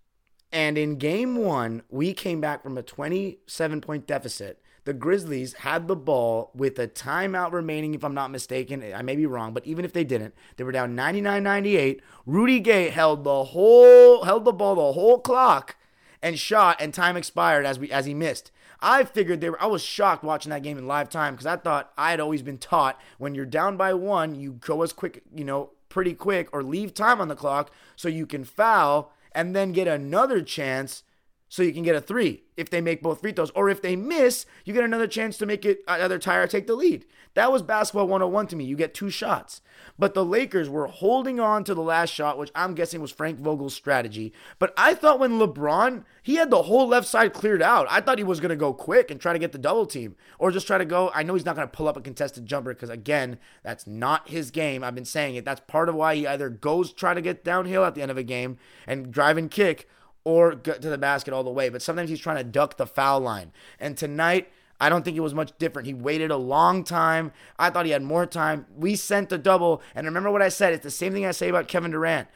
And 0.53 0.77
in 0.77 0.97
game 0.97 1.37
one, 1.37 1.83
we 1.91 2.13
came 2.13 2.41
back 2.41 2.63
from 2.63 2.77
a 2.77 2.83
27 2.83 3.81
point 3.81 4.07
deficit 4.07 4.61
the 4.85 4.93
Grizzlies 4.93 5.55
had 5.55 5.89
the 5.89 5.97
ball 5.97 6.51
with 6.55 6.79
a 6.79 6.89
timeout 6.89 7.53
remaining, 7.53 7.95
if 7.95 8.05
I'm 8.05 8.15
not 8.15 8.31
mistaken. 8.31 8.83
I 8.95 9.03
may 9.03 9.17
be 9.17 9.27
wrong, 9.27 9.53
but 9.53 9.67
even 9.67 9.85
if 9.85 9.93
they 9.93 10.05
didn't, 10.05 10.35
they 10.57 10.65
were 10.65 10.73
down 10.73 10.97
99-98. 10.97 12.01
Rudy 12.27 12.61
Gay 12.61 12.89
held 12.89 13.25
the 13.25 13.45
whole 13.45 14.25
held 14.25 14.45
the 14.45 14.53
ball 14.53 14.75
the 14.75 14.93
whole 14.93 15.19
clock 15.19 15.77
and 16.23 16.39
shot, 16.39 16.77
and 16.81 16.93
time 16.93 17.17
expired 17.17 17.65
as 17.67 17.79
we 17.79 17.91
as 17.91 18.07
he 18.07 18.15
missed. 18.15 18.51
I 18.83 19.05
figured 19.05 19.41
they 19.41 19.51
were, 19.51 19.63
I 19.63 19.67
was 19.67 19.83
shocked 19.83 20.25
watching 20.25 20.51
that 20.51 20.63
game 20.63 20.79
in 20.79 20.87
live 20.87 21.11
time 21.11 21.35
because 21.35 21.47
I 21.47 21.57
thought 21.57 21.93
I 21.99 22.11
had 22.11 22.21
always 22.21 22.43
been 22.43 22.59
taught 22.59 22.99
when 23.19 23.35
you're 23.35 23.45
down 23.45 23.77
by 23.77 23.93
one, 23.93 24.35
you 24.35 24.53
go 24.53 24.83
as 24.83 24.93
quick, 24.93 25.23
you 25.35 25.45
know, 25.45 25.71
pretty 25.91 26.15
quick 26.15 26.49
or 26.53 26.63
leave 26.63 26.95
time 26.95 27.21
on 27.21 27.29
the 27.29 27.37
clock 27.37 27.71
so 27.97 28.09
you 28.09 28.27
can 28.27 28.45
foul 28.45 29.13
and 29.33 29.55
then 29.55 29.73
get 29.73 29.87
another 29.87 30.41
chance 30.41 31.03
so 31.51 31.65
you 31.65 31.73
can 31.73 31.83
get 31.83 31.97
a 31.97 32.01
three 32.01 32.45
if 32.57 32.71
they 32.71 32.81
make 32.81 33.03
both 33.03 33.21
free 33.21 33.33
throws. 33.33 33.51
Or 33.51 33.69
if 33.69 33.83
they 33.83 33.97
miss, 33.97 34.47
you 34.65 34.73
get 34.73 34.85
another 34.85 35.09
chance 35.09 35.37
to 35.39 35.47
make 35.47 35.65
it 35.65 35.81
uh, 35.89 35.99
either 36.01 36.19
tie 36.19 36.37
or 36.37 36.47
take 36.47 36.69
the 36.69 36.77
lead. 36.77 37.05
That 37.35 37.51
was 37.51 37.61
basketball 37.61 38.07
101 38.07 38.47
to 38.49 38.57
me. 38.57 38.65
You 38.65 38.77
get 38.77 38.95
two 38.95 39.11
shots. 39.11 39.61
But 39.99 40.15
the 40.15 40.25
Lakers 40.25 40.71
were 40.71 40.87
holding 40.87 41.41
on 41.41 41.65
to 41.65 41.75
the 41.75 41.83
last 41.83 42.11
shot, 42.11 42.39
which 42.39 42.53
I'm 42.55 42.75
guessing 42.75 43.01
was 43.01 43.11
Frank 43.11 43.41
Vogel's 43.41 43.75
strategy. 43.75 44.33
But 44.61 44.73
I 44.77 44.95
thought 44.95 45.19
when 45.19 45.41
LeBron, 45.41 46.05
he 46.23 46.37
had 46.37 46.51
the 46.51 46.63
whole 46.63 46.87
left 46.87 47.09
side 47.09 47.33
cleared 47.33 47.63
out. 47.63 47.89
I 47.91 48.01
thought 48.01 48.19
he 48.19 48.25
was 48.25 48.39
going 48.39 48.51
to 48.51 48.57
go 48.57 48.73
quick 48.73 49.11
and 49.11 49.21
try 49.21 49.33
to 49.33 49.39
get 49.39 49.51
the 49.51 49.59
double 49.59 49.87
team 49.87 50.15
or 50.39 50.53
just 50.53 50.69
try 50.69 50.79
to 50.79 50.85
go. 50.85 51.11
I 51.13 51.25
know 51.25 51.35
he's 51.35 51.45
not 51.45 51.57
going 51.57 51.67
to 51.67 51.77
pull 51.77 51.89
up 51.89 51.97
a 51.97 52.01
contested 52.01 52.47
jumper 52.47 52.75
because, 52.75 52.91
again, 52.91 53.39
that's 53.65 53.89
not 53.89 54.29
his 54.29 54.53
game. 54.53 54.85
I've 54.85 54.95
been 54.95 55.05
saying 55.05 55.35
it. 55.35 55.45
That's 55.45 55.63
part 55.67 55.89
of 55.89 55.97
why 55.97 56.15
he 56.15 56.29
either 56.29 56.49
goes 56.49 56.93
try 56.93 57.13
to 57.13 57.21
get 57.21 57.43
downhill 57.43 57.85
at 57.85 57.97
the 57.97 58.03
end 58.03 58.13
of 58.13 58.19
a 58.19 58.23
game 58.23 58.59
and 58.87 59.11
drive 59.11 59.37
and 59.37 59.51
kick 59.51 59.89
or 60.25 60.55
get 60.55 60.83
to 60.83 60.91
the 60.91 60.99
basket 60.99 61.33
all 61.33 61.45
the 61.45 61.51
way. 61.51 61.69
But 61.69 61.83
sometimes 61.83 62.11
he's 62.11 62.21
trying 62.21 62.39
to 62.39 62.45
duck 62.45 62.77
the 62.77 62.87
foul 62.87 63.21
line. 63.21 63.53
And 63.79 63.97
tonight, 63.97 64.51
I 64.81 64.89
don't 64.89 65.05
think 65.05 65.17
it 65.17 65.21
was 65.21 65.35
much 65.35 65.57
different. 65.59 65.87
He 65.87 65.95
waited 65.95 66.31
a 66.31 66.37
long 66.37 66.85
time. 66.85 67.33
I 67.59 67.71
thought 67.71 67.87
he 67.87 67.93
had 67.93 68.03
more 68.03 68.27
time. 68.27 68.67
We 68.75 68.97
sent 68.97 69.29
the 69.29 69.39
double. 69.39 69.83
And 69.95 70.07
remember 70.07 70.31
what 70.31 70.43
I 70.43 70.49
said? 70.49 70.73
It's 70.73 70.85
the 70.85 70.91
same 70.91 71.13
thing 71.13 71.27
I 71.27 71.33
say 71.33 71.49
about 71.49 71.69
Kevin 71.69 71.91
Durant 71.91 72.29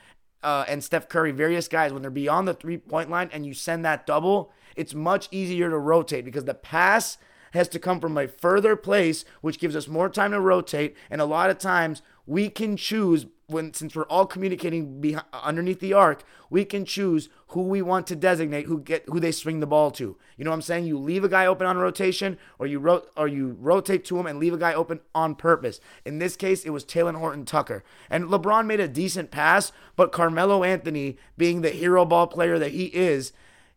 uh, 0.44 0.64
and 0.68 0.84
Steph 0.84 1.08
Curry, 1.08 1.32
various 1.32 1.66
guys, 1.68 1.92
when 1.92 2.02
they're 2.02 2.10
beyond 2.10 2.46
the 2.46 2.54
three 2.54 2.76
point 2.76 3.10
line 3.10 3.30
and 3.32 3.46
you 3.46 3.54
send 3.54 3.84
that 3.84 4.06
double, 4.06 4.52
it's 4.76 4.94
much 4.94 5.28
easier 5.30 5.70
to 5.70 5.78
rotate 5.78 6.24
because 6.24 6.44
the 6.44 6.54
pass 6.54 7.16
has 7.54 7.68
to 7.68 7.78
come 7.78 7.98
from 7.98 8.18
a 8.18 8.28
further 8.28 8.76
place, 8.76 9.24
which 9.40 9.58
gives 9.58 9.74
us 9.74 9.88
more 9.88 10.08
time 10.08 10.32
to 10.32 10.40
rotate. 10.40 10.96
And 11.08 11.20
a 11.20 11.24
lot 11.24 11.50
of 11.50 11.58
times 11.58 12.02
we 12.26 12.50
can 12.50 12.76
choose 12.76 13.26
when 13.46 13.74
since 13.74 13.94
we're 13.94 14.04
all 14.04 14.26
communicating 14.26 15.00
behind, 15.00 15.26
underneath 15.32 15.80
the 15.80 15.92
arc, 15.92 16.24
we 16.50 16.64
can 16.64 16.84
choose 16.84 17.28
who 17.48 17.62
we 17.62 17.82
want 17.82 18.06
to 18.06 18.16
designate 18.16 18.66
who 18.66 18.80
get 18.80 19.04
who 19.06 19.20
they 19.20 19.32
swing 19.32 19.60
the 19.60 19.66
ball 19.66 19.90
to. 19.92 20.16
You 20.36 20.44
know 20.44 20.50
what 20.50 20.56
I'm 20.56 20.62
saying? 20.62 20.86
You 20.86 20.98
leave 20.98 21.24
a 21.24 21.28
guy 21.28 21.46
open 21.46 21.66
on 21.66 21.76
rotation, 21.76 22.38
or 22.58 22.66
you 22.66 23.02
or 23.16 23.28
you 23.28 23.56
rotate 23.60 24.04
to 24.06 24.18
him 24.18 24.26
and 24.26 24.38
leave 24.38 24.54
a 24.54 24.58
guy 24.58 24.74
open 24.74 25.00
on 25.14 25.34
purpose. 25.34 25.80
In 26.04 26.18
this 26.18 26.36
case, 26.36 26.64
it 26.64 26.70
was 26.70 26.84
Talen 26.84 27.18
Horton 27.18 27.44
Tucker, 27.44 27.84
and 28.10 28.24
LeBron 28.24 28.66
made 28.66 28.80
a 28.80 28.88
decent 28.88 29.30
pass, 29.30 29.72
but 29.96 30.12
Carmelo 30.12 30.64
Anthony, 30.64 31.16
being 31.36 31.60
the 31.60 31.70
hero 31.70 32.04
ball 32.04 32.26
player 32.26 32.58
that 32.58 32.72
he 32.72 32.86
is, 32.86 33.32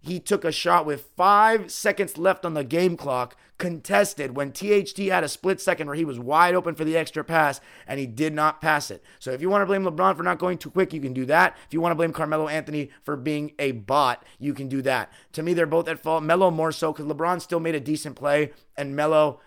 he 0.08 0.20
took 0.20 0.44
a 0.44 0.52
shot 0.52 0.86
with 0.86 1.10
five 1.16 1.72
seconds 1.72 2.18
left 2.18 2.46
on 2.46 2.54
the 2.54 2.64
game 2.64 2.98
clock, 2.98 3.36
contested 3.58 4.36
when 4.36 4.52
THT 4.52 4.98
had 4.98 5.24
a 5.24 5.30
split 5.30 5.60
second 5.60 5.88
where 5.88 5.96
he 5.96 6.06
was 6.06 6.20
wide 6.20 6.54
open 6.54 6.76
for 6.76 6.84
the 6.84 6.96
extra 6.96 7.24
pass 7.24 7.60
and 7.88 8.00
he 8.00 8.06
did 8.06 8.34
not 8.34 8.62
pass 8.62 8.92
it. 8.92 9.04
So 9.20 9.32
if 9.32 9.42
you 9.42 9.50
want 9.50 9.64
to 9.64 9.66
blame 9.66 9.84
LeBron 9.84 10.16
for 10.16 10.24
not 10.24 10.38
going 10.38 10.58
too 10.58 10.70
quick, 10.70 10.94
you 10.94 11.02
can 11.02 11.14
do 11.14 11.26
that. 11.26 11.58
If 11.66 11.74
you 11.74 11.82
want 11.82 11.92
to 11.92 11.96
blame 11.96 12.14
Carmelo 12.14 12.48
Anthony 12.48 12.92
for 13.04 13.16
being 13.16 13.54
a 13.58 13.72
bot, 13.72 14.24
you 14.40 14.54
can 14.54 14.68
do 14.68 14.82
that. 14.84 15.12
To 15.34 15.44
me, 15.44 15.54
they're 15.54 15.66
both 15.66 15.88
at 15.88 16.00
fault. 16.00 16.24
Melo 16.24 16.52
more 16.52 16.72
so 16.72 16.94
because 16.94 17.06
LeBron 17.06 17.42
still 17.42 17.60
made 17.60 17.76
a 17.76 17.80
decent 17.80 18.16
play 18.16 18.52
and 18.76 18.96
Melo 18.96 19.40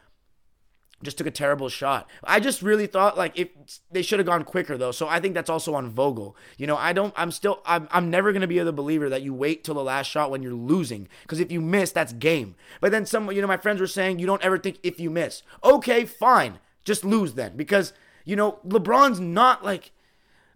just 1.02 1.18
took 1.18 1.26
a 1.26 1.30
terrible 1.30 1.68
shot. 1.68 2.08
I 2.24 2.40
just 2.40 2.62
really 2.62 2.86
thought 2.86 3.16
like 3.16 3.38
if 3.38 3.48
they 3.90 4.02
should 4.02 4.18
have 4.18 4.26
gone 4.26 4.44
quicker 4.44 4.76
though. 4.76 4.92
So 4.92 5.08
I 5.08 5.20
think 5.20 5.34
that's 5.34 5.50
also 5.50 5.74
on 5.74 5.88
Vogel. 5.90 6.36
You 6.58 6.66
know, 6.66 6.76
I 6.76 6.92
don't 6.92 7.14
I'm 7.16 7.30
still 7.30 7.60
I'm, 7.64 7.88
I'm 7.90 8.10
never 8.10 8.32
going 8.32 8.42
to 8.42 8.48
be 8.48 8.58
the 8.58 8.72
believer 8.72 9.08
that 9.08 9.22
you 9.22 9.32
wait 9.32 9.64
till 9.64 9.74
the 9.74 9.84
last 9.84 10.08
shot 10.08 10.30
when 10.30 10.42
you're 10.42 10.52
losing 10.52 11.08
because 11.22 11.40
if 11.40 11.50
you 11.50 11.60
miss 11.60 11.92
that's 11.92 12.12
game. 12.12 12.54
But 12.80 12.92
then 12.92 13.06
some 13.06 13.30
you 13.32 13.40
know 13.40 13.48
my 13.48 13.56
friends 13.56 13.80
were 13.80 13.86
saying 13.86 14.18
you 14.18 14.26
don't 14.26 14.42
ever 14.42 14.58
think 14.58 14.78
if 14.82 15.00
you 15.00 15.10
miss. 15.10 15.42
Okay, 15.64 16.04
fine. 16.04 16.58
Just 16.84 17.04
lose 17.04 17.34
then 17.34 17.56
because 17.56 17.92
you 18.24 18.36
know 18.36 18.58
LeBron's 18.66 19.20
not 19.20 19.64
like 19.64 19.92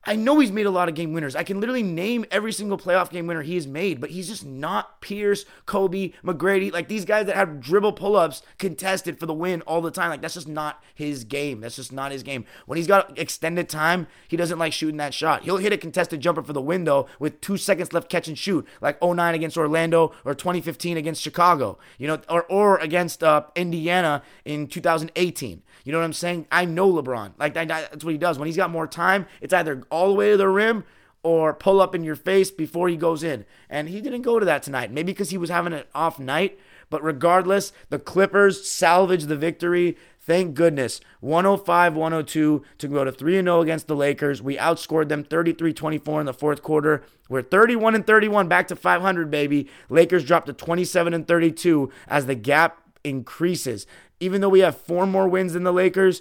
I 0.06 0.16
know 0.16 0.38
he's 0.38 0.52
made 0.52 0.66
a 0.66 0.70
lot 0.70 0.88
of 0.88 0.94
game 0.94 1.12
winners. 1.12 1.34
I 1.34 1.42
can 1.42 1.60
literally 1.60 1.82
name 1.82 2.24
every 2.30 2.52
single 2.52 2.78
playoff 2.78 3.10
game 3.10 3.26
winner 3.26 3.42
he 3.42 3.54
has 3.54 3.66
made, 3.66 4.00
but 4.00 4.10
he's 4.10 4.28
just 4.28 4.44
not 4.44 5.00
Pierce, 5.00 5.44
Kobe, 5.66 6.12
McGrady, 6.24 6.72
like 6.72 6.88
these 6.88 7.04
guys 7.04 7.26
that 7.26 7.36
have 7.36 7.60
dribble 7.60 7.94
pull 7.94 8.16
ups 8.16 8.42
contested 8.58 9.18
for 9.18 9.26
the 9.26 9.34
win 9.34 9.62
all 9.62 9.80
the 9.80 9.90
time. 9.90 10.10
Like 10.10 10.20
that's 10.20 10.34
just 10.34 10.48
not 10.48 10.82
his 10.94 11.24
game. 11.24 11.60
That's 11.60 11.76
just 11.76 11.92
not 11.92 12.12
his 12.12 12.22
game. 12.22 12.44
When 12.66 12.76
he's 12.76 12.86
got 12.86 13.18
extended 13.18 13.68
time, 13.68 14.06
he 14.28 14.36
doesn't 14.36 14.58
like 14.58 14.72
shooting 14.72 14.98
that 14.98 15.14
shot. 15.14 15.44
He'll 15.44 15.56
hit 15.56 15.72
a 15.72 15.78
contested 15.78 16.20
jumper 16.20 16.42
for 16.42 16.52
the 16.52 16.60
window 16.60 17.06
with 17.18 17.40
two 17.40 17.56
seconds 17.56 17.92
left, 17.92 18.08
catch 18.08 18.28
and 18.28 18.38
shoot, 18.38 18.66
like 18.80 19.02
09 19.02 19.34
against 19.34 19.56
Orlando 19.56 20.12
or 20.24 20.34
2015 20.34 20.96
against 20.96 21.22
Chicago, 21.22 21.78
you 21.98 22.06
know, 22.06 22.20
or, 22.28 22.44
or 22.44 22.78
against 22.78 23.22
uh, 23.22 23.44
Indiana 23.54 24.22
in 24.44 24.66
2018. 24.66 25.62
You 25.84 25.92
know 25.92 25.98
what 25.98 26.04
I'm 26.04 26.12
saying? 26.14 26.46
I 26.50 26.64
know 26.64 26.90
LeBron. 26.90 27.32
Like 27.38 27.54
that's 27.54 28.04
what 28.04 28.12
he 28.12 28.18
does. 28.18 28.38
When 28.38 28.46
he's 28.46 28.56
got 28.56 28.70
more 28.70 28.86
time, 28.86 29.26
it's 29.40 29.52
either 29.52 29.82
all 29.94 30.08
the 30.08 30.14
way 30.14 30.30
to 30.30 30.36
the 30.36 30.48
rim 30.48 30.84
or 31.22 31.54
pull 31.54 31.80
up 31.80 31.94
in 31.94 32.02
your 32.02 32.16
face 32.16 32.50
before 32.50 32.88
he 32.88 32.96
goes 32.96 33.22
in. 33.22 33.44
And 33.70 33.88
he 33.88 34.00
didn't 34.00 34.22
go 34.22 34.38
to 34.38 34.44
that 34.44 34.62
tonight. 34.62 34.92
Maybe 34.92 35.12
because 35.12 35.30
he 35.30 35.38
was 35.38 35.50
having 35.50 35.72
an 35.72 35.84
off 35.94 36.18
night. 36.18 36.58
But 36.90 37.02
regardless, 37.02 37.72
the 37.88 37.98
Clippers 37.98 38.68
salvage 38.68 39.24
the 39.24 39.36
victory. 39.36 39.96
Thank 40.20 40.54
goodness. 40.54 41.00
105 41.20 41.94
102 41.94 42.62
to 42.78 42.88
go 42.88 43.04
to 43.04 43.12
3 43.12 43.34
0 43.34 43.60
against 43.60 43.86
the 43.86 43.96
Lakers. 43.96 44.42
We 44.42 44.56
outscored 44.56 45.08
them 45.08 45.24
33 45.24 45.72
24 45.72 46.20
in 46.20 46.26
the 46.26 46.34
fourth 46.34 46.62
quarter. 46.62 47.02
We're 47.28 47.42
31 47.42 47.94
and 47.94 48.06
31 48.06 48.48
back 48.48 48.68
to 48.68 48.76
500, 48.76 49.30
baby. 49.30 49.68
Lakers 49.88 50.24
dropped 50.24 50.46
to 50.46 50.52
27 50.52 51.14
and 51.14 51.26
32 51.26 51.90
as 52.08 52.26
the 52.26 52.34
gap 52.34 52.82
increases. 53.02 53.86
Even 54.20 54.40
though 54.40 54.48
we 54.48 54.60
have 54.60 54.76
four 54.76 55.06
more 55.06 55.28
wins 55.28 55.54
than 55.54 55.64
the 55.64 55.72
Lakers, 55.72 56.20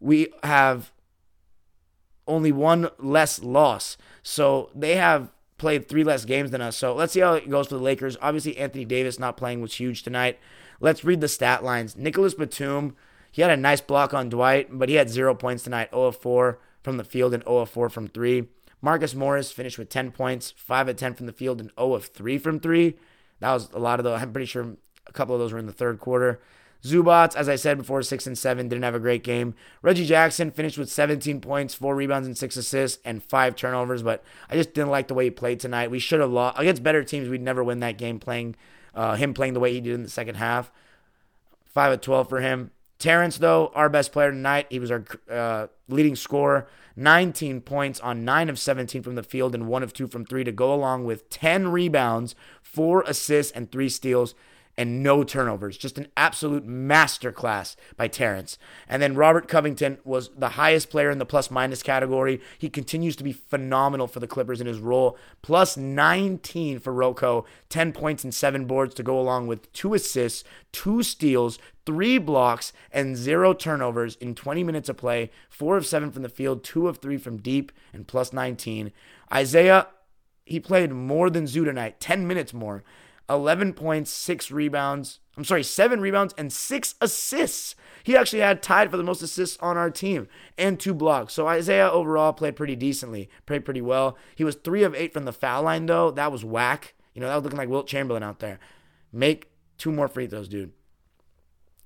we 0.00 0.28
have 0.42 0.92
only 2.26 2.52
one 2.52 2.88
less 2.98 3.42
loss. 3.42 3.96
So 4.22 4.70
they 4.74 4.96
have 4.96 5.32
played 5.58 5.88
three 5.88 6.04
less 6.04 6.24
games 6.24 6.50
than 6.50 6.60
us. 6.60 6.76
So 6.76 6.94
let's 6.94 7.12
see 7.12 7.20
how 7.20 7.34
it 7.34 7.48
goes 7.48 7.68
for 7.68 7.76
the 7.76 7.82
Lakers. 7.82 8.16
Obviously, 8.20 8.56
Anthony 8.58 8.84
Davis 8.84 9.18
not 9.18 9.36
playing 9.36 9.60
was 9.60 9.74
huge 9.74 10.02
tonight. 10.02 10.38
Let's 10.80 11.04
read 11.04 11.20
the 11.20 11.28
stat 11.28 11.62
lines. 11.62 11.96
Nicholas 11.96 12.34
Batum, 12.34 12.96
he 13.30 13.42
had 13.42 13.50
a 13.50 13.56
nice 13.56 13.80
block 13.80 14.12
on 14.12 14.28
Dwight, 14.28 14.68
but 14.70 14.88
he 14.88 14.96
had 14.96 15.08
zero 15.08 15.34
points 15.34 15.62
tonight 15.62 15.90
0 15.90 16.04
of 16.04 16.16
4 16.16 16.58
from 16.82 16.96
the 16.96 17.04
field 17.04 17.32
and 17.32 17.44
0 17.44 17.58
of 17.58 17.70
4 17.70 17.88
from 17.88 18.08
three. 18.08 18.48
Marcus 18.80 19.14
Morris 19.14 19.52
finished 19.52 19.78
with 19.78 19.88
10 19.88 20.10
points, 20.10 20.52
5 20.56 20.88
of 20.88 20.96
10 20.96 21.14
from 21.14 21.26
the 21.26 21.32
field, 21.32 21.60
and 21.60 21.70
0 21.78 21.94
of 21.94 22.06
3 22.06 22.36
from 22.38 22.58
three. 22.58 22.96
That 23.38 23.52
was 23.52 23.70
a 23.72 23.78
lot 23.78 24.00
of 24.00 24.04
those. 24.04 24.20
I'm 24.20 24.32
pretty 24.32 24.46
sure 24.46 24.76
a 25.06 25.12
couple 25.12 25.36
of 25.36 25.40
those 25.40 25.52
were 25.52 25.58
in 25.58 25.66
the 25.66 25.72
third 25.72 26.00
quarter. 26.00 26.40
Zubac, 26.84 27.36
as 27.36 27.48
I 27.48 27.56
said 27.56 27.78
before, 27.78 28.02
six 28.02 28.26
and 28.26 28.36
seven, 28.36 28.68
didn't 28.68 28.82
have 28.82 28.94
a 28.94 29.00
great 29.00 29.22
game. 29.22 29.54
Reggie 29.82 30.06
Jackson 30.06 30.50
finished 30.50 30.78
with 30.78 30.90
17 30.90 31.40
points, 31.40 31.74
four 31.74 31.94
rebounds, 31.94 32.26
and 32.26 32.36
six 32.36 32.56
assists, 32.56 33.00
and 33.04 33.22
five 33.22 33.54
turnovers. 33.54 34.02
But 34.02 34.24
I 34.50 34.56
just 34.56 34.74
didn't 34.74 34.90
like 34.90 35.08
the 35.08 35.14
way 35.14 35.24
he 35.24 35.30
played 35.30 35.60
tonight. 35.60 35.90
We 35.90 36.00
should 36.00 36.20
have 36.20 36.30
lost 36.30 36.58
against 36.58 36.82
better 36.82 37.04
teams. 37.04 37.28
We'd 37.28 37.40
never 37.40 37.62
win 37.62 37.80
that 37.80 37.98
game 37.98 38.18
playing 38.18 38.56
uh, 38.94 39.14
him 39.14 39.32
playing 39.34 39.54
the 39.54 39.60
way 39.60 39.72
he 39.72 39.80
did 39.80 39.94
in 39.94 40.02
the 40.02 40.10
second 40.10 40.36
half. 40.36 40.70
Five 41.64 41.92
of 41.92 42.00
12 42.00 42.28
for 42.28 42.40
him. 42.40 42.70
Terrence, 42.98 43.38
though, 43.38 43.72
our 43.74 43.88
best 43.88 44.12
player 44.12 44.30
tonight, 44.30 44.66
he 44.70 44.78
was 44.78 44.90
our 44.90 45.04
uh, 45.30 45.66
leading 45.88 46.14
scorer. 46.14 46.68
19 46.94 47.62
points 47.62 47.98
on 48.00 48.24
9 48.24 48.50
of 48.50 48.58
17 48.58 49.02
from 49.02 49.14
the 49.14 49.22
field 49.22 49.54
and 49.54 49.66
1 49.66 49.82
of 49.82 49.92
2 49.92 50.06
from 50.06 50.26
3 50.26 50.44
to 50.44 50.52
go 50.52 50.74
along 50.74 51.04
with 51.04 51.28
10 51.30 51.68
rebounds, 51.68 52.34
4 52.62 53.02
assists, 53.02 53.50
and 53.52 53.72
3 53.72 53.88
steals 53.88 54.34
and 54.82 55.00
no 55.00 55.22
turnovers. 55.22 55.78
Just 55.78 55.96
an 55.96 56.08
absolute 56.16 56.66
masterclass 56.66 57.76
by 57.96 58.08
Terrence. 58.08 58.58
And 58.88 59.00
then 59.00 59.14
Robert 59.14 59.46
Covington 59.46 59.98
was 60.02 60.30
the 60.36 60.50
highest 60.50 60.90
player 60.90 61.08
in 61.08 61.18
the 61.18 61.24
plus 61.24 61.52
minus 61.52 61.84
category. 61.84 62.40
He 62.58 62.68
continues 62.68 63.14
to 63.14 63.22
be 63.22 63.32
phenomenal 63.32 64.08
for 64.08 64.18
the 64.18 64.26
Clippers 64.26 64.60
in 64.60 64.66
his 64.66 64.80
role. 64.80 65.16
Plus 65.40 65.76
19 65.76 66.80
for 66.80 66.92
RoCo, 66.92 67.46
10 67.68 67.92
points 67.92 68.24
and 68.24 68.34
7 68.34 68.64
boards 68.64 68.92
to 68.96 69.04
go 69.04 69.20
along 69.20 69.46
with 69.46 69.72
2 69.72 69.94
assists, 69.94 70.42
2 70.72 71.04
steals, 71.04 71.60
3 71.86 72.18
blocks, 72.18 72.72
and 72.90 73.16
0 73.16 73.54
turnovers 73.54 74.16
in 74.16 74.34
20 74.34 74.64
minutes 74.64 74.88
of 74.88 74.96
play. 74.96 75.30
4 75.48 75.76
of 75.76 75.86
7 75.86 76.10
from 76.10 76.24
the 76.24 76.28
field, 76.28 76.64
2 76.64 76.88
of 76.88 76.98
3 76.98 77.18
from 77.18 77.36
deep, 77.36 77.70
and 77.92 78.08
plus 78.08 78.32
19. 78.32 78.90
Isaiah, 79.32 79.86
he 80.44 80.58
played 80.58 80.90
more 80.90 81.30
than 81.30 81.46
Zoo 81.46 81.64
tonight, 81.64 82.00
10 82.00 82.26
minutes 82.26 82.52
more. 82.52 82.82
11 83.32 83.72
points, 83.74 84.10
six 84.12 84.50
rebounds. 84.50 85.20
I'm 85.36 85.44
sorry, 85.44 85.62
seven 85.62 86.00
rebounds 86.00 86.34
and 86.36 86.52
six 86.52 86.94
assists. 87.00 87.74
He 88.04 88.16
actually 88.16 88.40
had 88.40 88.62
tied 88.62 88.90
for 88.90 88.96
the 88.96 89.02
most 89.02 89.22
assists 89.22 89.56
on 89.58 89.76
our 89.76 89.90
team 89.90 90.28
and 90.58 90.78
two 90.78 90.92
blocks. 90.92 91.32
So 91.32 91.46
Isaiah 91.46 91.90
overall 91.90 92.32
played 92.32 92.56
pretty 92.56 92.76
decently, 92.76 93.30
played 93.46 93.64
pretty 93.64 93.80
well. 93.80 94.18
He 94.34 94.44
was 94.44 94.56
three 94.56 94.82
of 94.82 94.94
eight 94.94 95.12
from 95.12 95.24
the 95.24 95.32
foul 95.32 95.62
line, 95.62 95.86
though. 95.86 96.10
That 96.10 96.32
was 96.32 96.44
whack. 96.44 96.94
You 97.14 97.20
know, 97.20 97.28
that 97.28 97.36
was 97.36 97.44
looking 97.44 97.58
like 97.58 97.68
Wilt 97.68 97.86
Chamberlain 97.86 98.22
out 98.22 98.40
there. 98.40 98.58
Make 99.12 99.50
two 99.78 99.92
more 99.92 100.08
free 100.08 100.26
throws, 100.26 100.48
dude. 100.48 100.72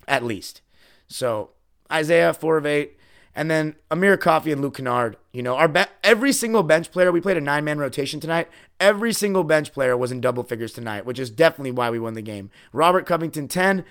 At 0.09 0.25
least. 0.25 0.63
So 1.07 1.51
Isaiah, 1.91 2.35
four 2.35 2.57
of 2.57 2.67
eight. 2.67 2.97
And 3.37 3.51
then 3.51 3.77
Amir 3.90 4.16
Coffey 4.16 4.51
and 4.51 4.62
Luke 4.62 4.79
Kennard. 4.79 5.18
You 5.31 5.42
know, 5.42 5.57
our 5.57 5.68
be- 5.68 5.85
every 6.03 6.33
single 6.33 6.62
bench 6.62 6.90
player, 6.90 7.12
we 7.12 7.20
played 7.20 7.37
a 7.37 7.42
nine 7.42 7.64
man 7.64 7.79
rotation 7.79 8.18
tonight. 8.18 8.49
Every 8.81 9.12
single 9.12 9.44
bench 9.44 9.75
player 9.75 9.94
was 9.94 10.11
in 10.11 10.22
double 10.22 10.42
figures 10.42 10.72
tonight, 10.72 11.05
which 11.05 11.18
is 11.18 11.31
definitely 11.31 11.70
why 11.70 11.90
we 11.90 11.99
won 11.99 12.14
the 12.14 12.22
game. 12.22 12.51
Robert 12.72 13.05
Covington, 13.05 13.46
10, 13.46 13.85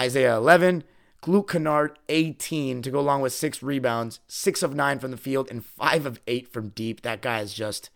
Isaiah, 0.00 0.36
11, 0.36 0.82
Luke 1.26 1.52
Kennard, 1.52 1.96
18 2.08 2.82
to 2.82 2.90
go 2.90 2.98
along 2.98 3.20
with 3.20 3.32
six 3.32 3.62
rebounds, 3.62 4.18
six 4.26 4.64
of 4.64 4.74
nine 4.74 4.98
from 4.98 5.12
the 5.12 5.16
field, 5.16 5.48
and 5.48 5.64
five 5.64 6.04
of 6.04 6.20
eight 6.26 6.52
from 6.52 6.70
deep. 6.70 7.02
That 7.02 7.22
guy 7.22 7.40
is 7.40 7.54
just 7.54 7.90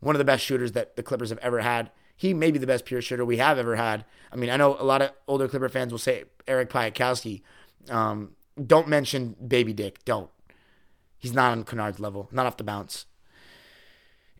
one 0.00 0.14
of 0.14 0.18
the 0.18 0.24
best 0.24 0.42
shooters 0.42 0.72
that 0.72 0.96
the 0.96 1.02
Clippers 1.02 1.28
have 1.28 1.38
ever 1.38 1.60
had. 1.60 1.90
He 2.16 2.32
may 2.32 2.50
be 2.50 2.58
the 2.58 2.66
best 2.66 2.86
pure 2.86 3.02
shooter 3.02 3.24
we 3.26 3.36
have 3.36 3.58
ever 3.58 3.76
had. 3.76 4.06
I 4.32 4.36
mean, 4.36 4.48
I 4.48 4.56
know 4.56 4.76
a 4.78 4.84
lot 4.84 5.02
of 5.02 5.12
older 5.28 5.48
Clipper 5.48 5.68
fans 5.68 5.92
will 5.92 5.98
say 5.98 6.24
Eric 6.46 6.70
Piatkowski. 6.70 7.42
Um, 7.88 8.32
don't 8.66 8.88
mention 8.88 9.36
Baby 9.46 9.72
Dick. 9.72 10.04
Don't. 10.04 10.30
He's 11.18 11.32
not 11.34 11.52
on 11.52 11.64
Kennard's 11.64 12.00
level, 12.00 12.28
not 12.32 12.46
off 12.46 12.56
the 12.56 12.64
bounce. 12.64 13.06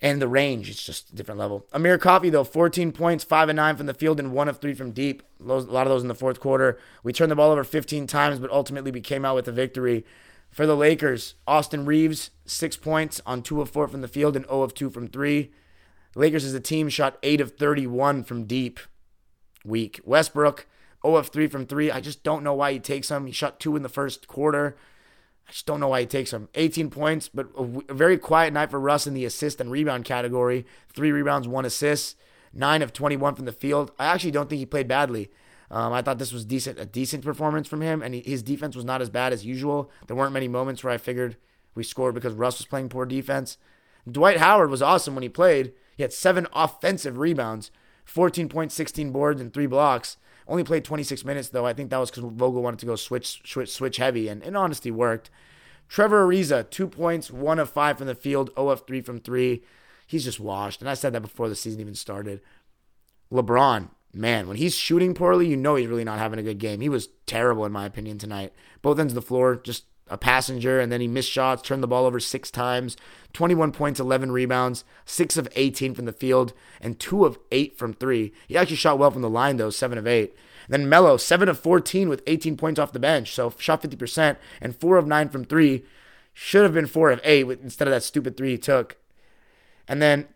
And 0.03 0.21
the 0.21 0.29
range, 0.29 0.71
it's 0.71 0.83
just 0.83 1.11
a 1.11 1.15
different 1.15 1.39
level. 1.39 1.67
Amir 1.75 1.99
Coffey, 1.99 2.31
though, 2.31 2.45
14 2.45 2.91
points, 2.91 3.23
5 3.23 3.51
and 3.51 3.57
9 3.57 3.77
from 3.77 3.87
the 3.87 3.93
field, 3.93 4.19
and 4.19 4.33
1 4.33 4.49
of 4.49 4.59
3 4.59 4.73
from 4.73 4.93
deep. 4.93 5.23
A 5.39 5.45
lot 5.45 5.87
of 5.87 5.91
those 5.91 6.01
in 6.01 6.09
the 6.09 6.15
fourth 6.15 6.41
quarter. 6.41 6.79
We 7.03 7.13
turned 7.13 7.31
the 7.31 7.37
ball 7.37 7.51
over 7.51 7.65
15 7.65 8.07
times, 8.07 8.39
but 8.39 8.51
ultimately 8.51 8.91
we 8.91 9.03
came 9.03 9.27
out 9.27 9.35
with 9.35 9.47
a 9.47 9.53
victory. 9.53 10.07
For 10.51 10.67
the 10.67 10.75
Lakers, 10.75 11.35
Austin 11.47 11.85
Reaves, 11.85 12.31
6 12.47 12.79
points 12.79 13.21
on 13.27 13.43
2 13.43 13.61
of 13.61 13.69
4 13.69 13.89
from 13.89 14.01
the 14.01 14.09
field 14.09 14.37
and 14.37 14.47
0 14.47 14.63
of 14.63 14.73
2 14.73 14.89
from 14.89 15.07
3. 15.07 15.53
Lakers 16.15 16.45
as 16.45 16.55
a 16.55 16.61
team 16.61 16.89
shot 16.89 17.19
8 17.23 17.43
of 17.43 17.57
31 17.57 18.25
from 18.25 18.47
deep. 18.47 18.81
Weak. 19.67 20.01
Westbrook, 20.05 20.67
0 21.03 21.17
of 21.17 21.29
3 21.29 21.47
from 21.47 21.67
3. 21.67 21.91
I 21.91 22.01
just 22.01 22.23
don't 22.23 22.45
know 22.45 22.55
why 22.55 22.73
he 22.73 22.79
takes 22.79 23.09
them. 23.09 23.27
He 23.27 23.33
shot 23.33 23.61
2 23.61 23.77
in 23.77 23.83
the 23.83 23.89
first 23.89 24.29
quarter. 24.29 24.77
I 25.49 25.53
just 25.53 25.67
don't 25.67 25.81
know 25.81 25.89
why 25.89 26.01
he 26.01 26.07
takes 26.07 26.31
them. 26.31 26.49
18 26.55 26.91
points, 26.91 27.29
but 27.29 27.49
a, 27.57 27.93
very 27.93 28.17
quiet 28.19 28.53
night 28.53 28.71
for 28.71 28.79
Russ 28.79 29.07
in 29.07 29.15
the 29.15 29.25
assist 29.25 29.61
and 29.61 29.71
rebound 29.71 30.05
category. 30.05 30.65
Three 30.93 31.11
rebounds, 31.11 31.49
one 31.49 31.65
assist, 31.65 32.17
nine 32.53 32.83
of 32.83 32.93
21 32.93 33.35
from 33.35 33.47
the 33.47 33.53
field. 33.53 33.91
I 33.99 34.07
actually 34.07 34.31
don't 34.31 34.49
think 34.49 34.61
he 34.61 34.67
played 34.67 34.89
badly. 34.89 35.31
Um, 35.71 35.93
I 35.93 36.03
thought 36.03 36.19
this 36.19 36.33
was 36.33 36.45
decent, 36.45 36.79
a 36.79 36.87
decent 36.87 37.25
performance 37.25 37.69
from 37.69 37.81
him, 37.81 38.03
and 38.03 38.15
he, 38.15 38.21
his 38.21 38.43
defense 38.43 38.75
was 38.75 38.85
not 38.85 39.01
as 39.01 39.09
bad 39.11 39.33
as 39.33 39.47
usual. 39.47 39.91
There 40.07 40.17
weren't 40.17 40.33
many 40.33 40.49
moments 40.49 40.83
where 40.83 40.93
I 40.93 40.99
figured 40.99 41.37
we 41.75 41.85
scored 41.85 42.15
because 42.15 42.35
Russ 42.35 42.59
was 42.59 42.67
playing 42.67 42.89
poor 42.89 43.07
defense. 43.07 43.57
Dwight 44.11 44.39
Howard 44.39 44.71
was 44.71 44.83
awesome 44.83 45.15
when 45.15 45.23
he 45.23 45.29
played. 45.29 45.73
He 45.97 46.03
had 46.03 46.13
seven 46.13 46.47
offensive 46.53 47.19
rebounds, 47.19 47.71
14 48.05 48.49
points, 48.49 48.75
16 48.75 49.13
boards, 49.13 49.41
and 49.41 49.53
three 49.53 49.67
blocks. 49.67 50.17
Only 50.51 50.65
played 50.65 50.85
26 50.85 51.25
minutes 51.25 51.51
though. 51.51 51.65
I 51.65 51.73
think 51.73 51.91
that 51.91 51.99
was 51.99 52.11
because 52.11 52.25
Vogel 52.25 52.61
wanted 52.61 52.81
to 52.81 52.87
go 52.87 52.97
switch 52.97 53.41
switch 53.49 53.71
switch 53.71 53.99
heavy, 53.99 54.27
and 54.27 54.43
in 54.43 54.57
honesty 54.57 54.91
worked. 54.91 55.31
Trevor 55.89 56.27
Ariza, 56.27 56.69
two 56.69 56.89
points, 56.89 57.31
one 57.31 57.61
of 57.61 57.71
five 57.71 57.99
from 57.99 58.09
the 58.09 58.17
field, 58.17 58.51
0 58.57 58.69
of 58.69 58.85
three 58.85 59.01
from 59.01 59.21
three. 59.21 59.63
He's 60.09 60.25
just 60.25 60.41
washed, 60.41 60.81
and 60.81 60.91
I 60.91 60.95
said 60.95 61.13
that 61.13 61.21
before 61.21 61.49
the 61.49 61.55
season 61.55 61.81
even 61.81 61.95
started. 61.95 62.41
LeBron, 63.33 63.91
man, 64.13 64.49
when 64.49 64.57
he's 64.57 64.75
shooting 64.75 65.15
poorly, 65.15 65.47
you 65.47 65.57
know 65.57 65.77
he's 65.77 65.87
really 65.87 66.05
not 66.05 66.19
having 66.19 66.41
a 66.41 66.45
good 66.45 66.59
game. 66.59 66.81
He 66.81 66.89
was 66.89 67.11
terrible 67.27 67.65
in 67.65 67.71
my 67.71 67.87
opinion 67.87 68.19
tonight. 68.19 68.53
Both 68.83 68.99
ends 68.99 69.13
of 69.13 69.15
the 69.15 69.23
floor, 69.23 69.55
just 69.55 69.85
a 70.11 70.19
passenger, 70.19 70.81
and 70.81 70.91
then 70.91 71.01
he 71.01 71.09
missed 71.09 71.31
shots, 71.31 71.63
turned 71.63 71.83
the 71.83 71.89
ball 71.89 72.05
over 72.05 72.21
six 72.21 72.51
times, 72.51 72.97
21 73.33 73.73
points, 73.73 74.01
11 74.01 74.33
rebounds, 74.33 74.85
6 75.05 75.37
of 75.37 75.49
18 75.55 75.95
from 75.95 76.05
the 76.05 76.13
field, 76.13 76.53
and 76.81 76.99
2 76.99 77.25
of 77.25 77.39
8 77.53 77.79
from 77.79 77.95
3. 77.95 78.33
He 78.49 78.57
actually 78.57 78.77
shot 78.77 78.99
well 78.99 79.11
from 79.11 79.23
the 79.23 79.31
line, 79.31 79.57
though, 79.57 79.71
7 79.71 79.97
of 79.97 80.07
8. 80.07 80.35
And 80.67 80.75
then 80.75 80.89
Melo, 80.89 81.17
7 81.17 81.49
of 81.49 81.59
14 81.59 82.09
with 82.09 82.23
18 82.27 82.57
points 82.57 82.81
off 82.81 82.93
the 82.93 82.99
bench, 82.99 83.33
so 83.33 83.55
shot 83.59 83.83
50%, 83.83 84.37
and 84.61 84.77
4 84.77 84.97
of 84.97 85.07
9 85.07 85.29
from 85.29 85.45
3. 85.45 85.85
Should 86.33 86.63
have 86.63 86.75
been 86.75 86.87
4 86.87 87.11
of 87.11 87.21
8 87.23 87.49
instead 87.63 87.89
of 87.89 87.93
that 87.93 88.03
stupid 88.03 88.37
3 88.37 88.51
he 88.51 88.59
took. 88.59 88.97
And 89.87 90.01
then 90.03 90.29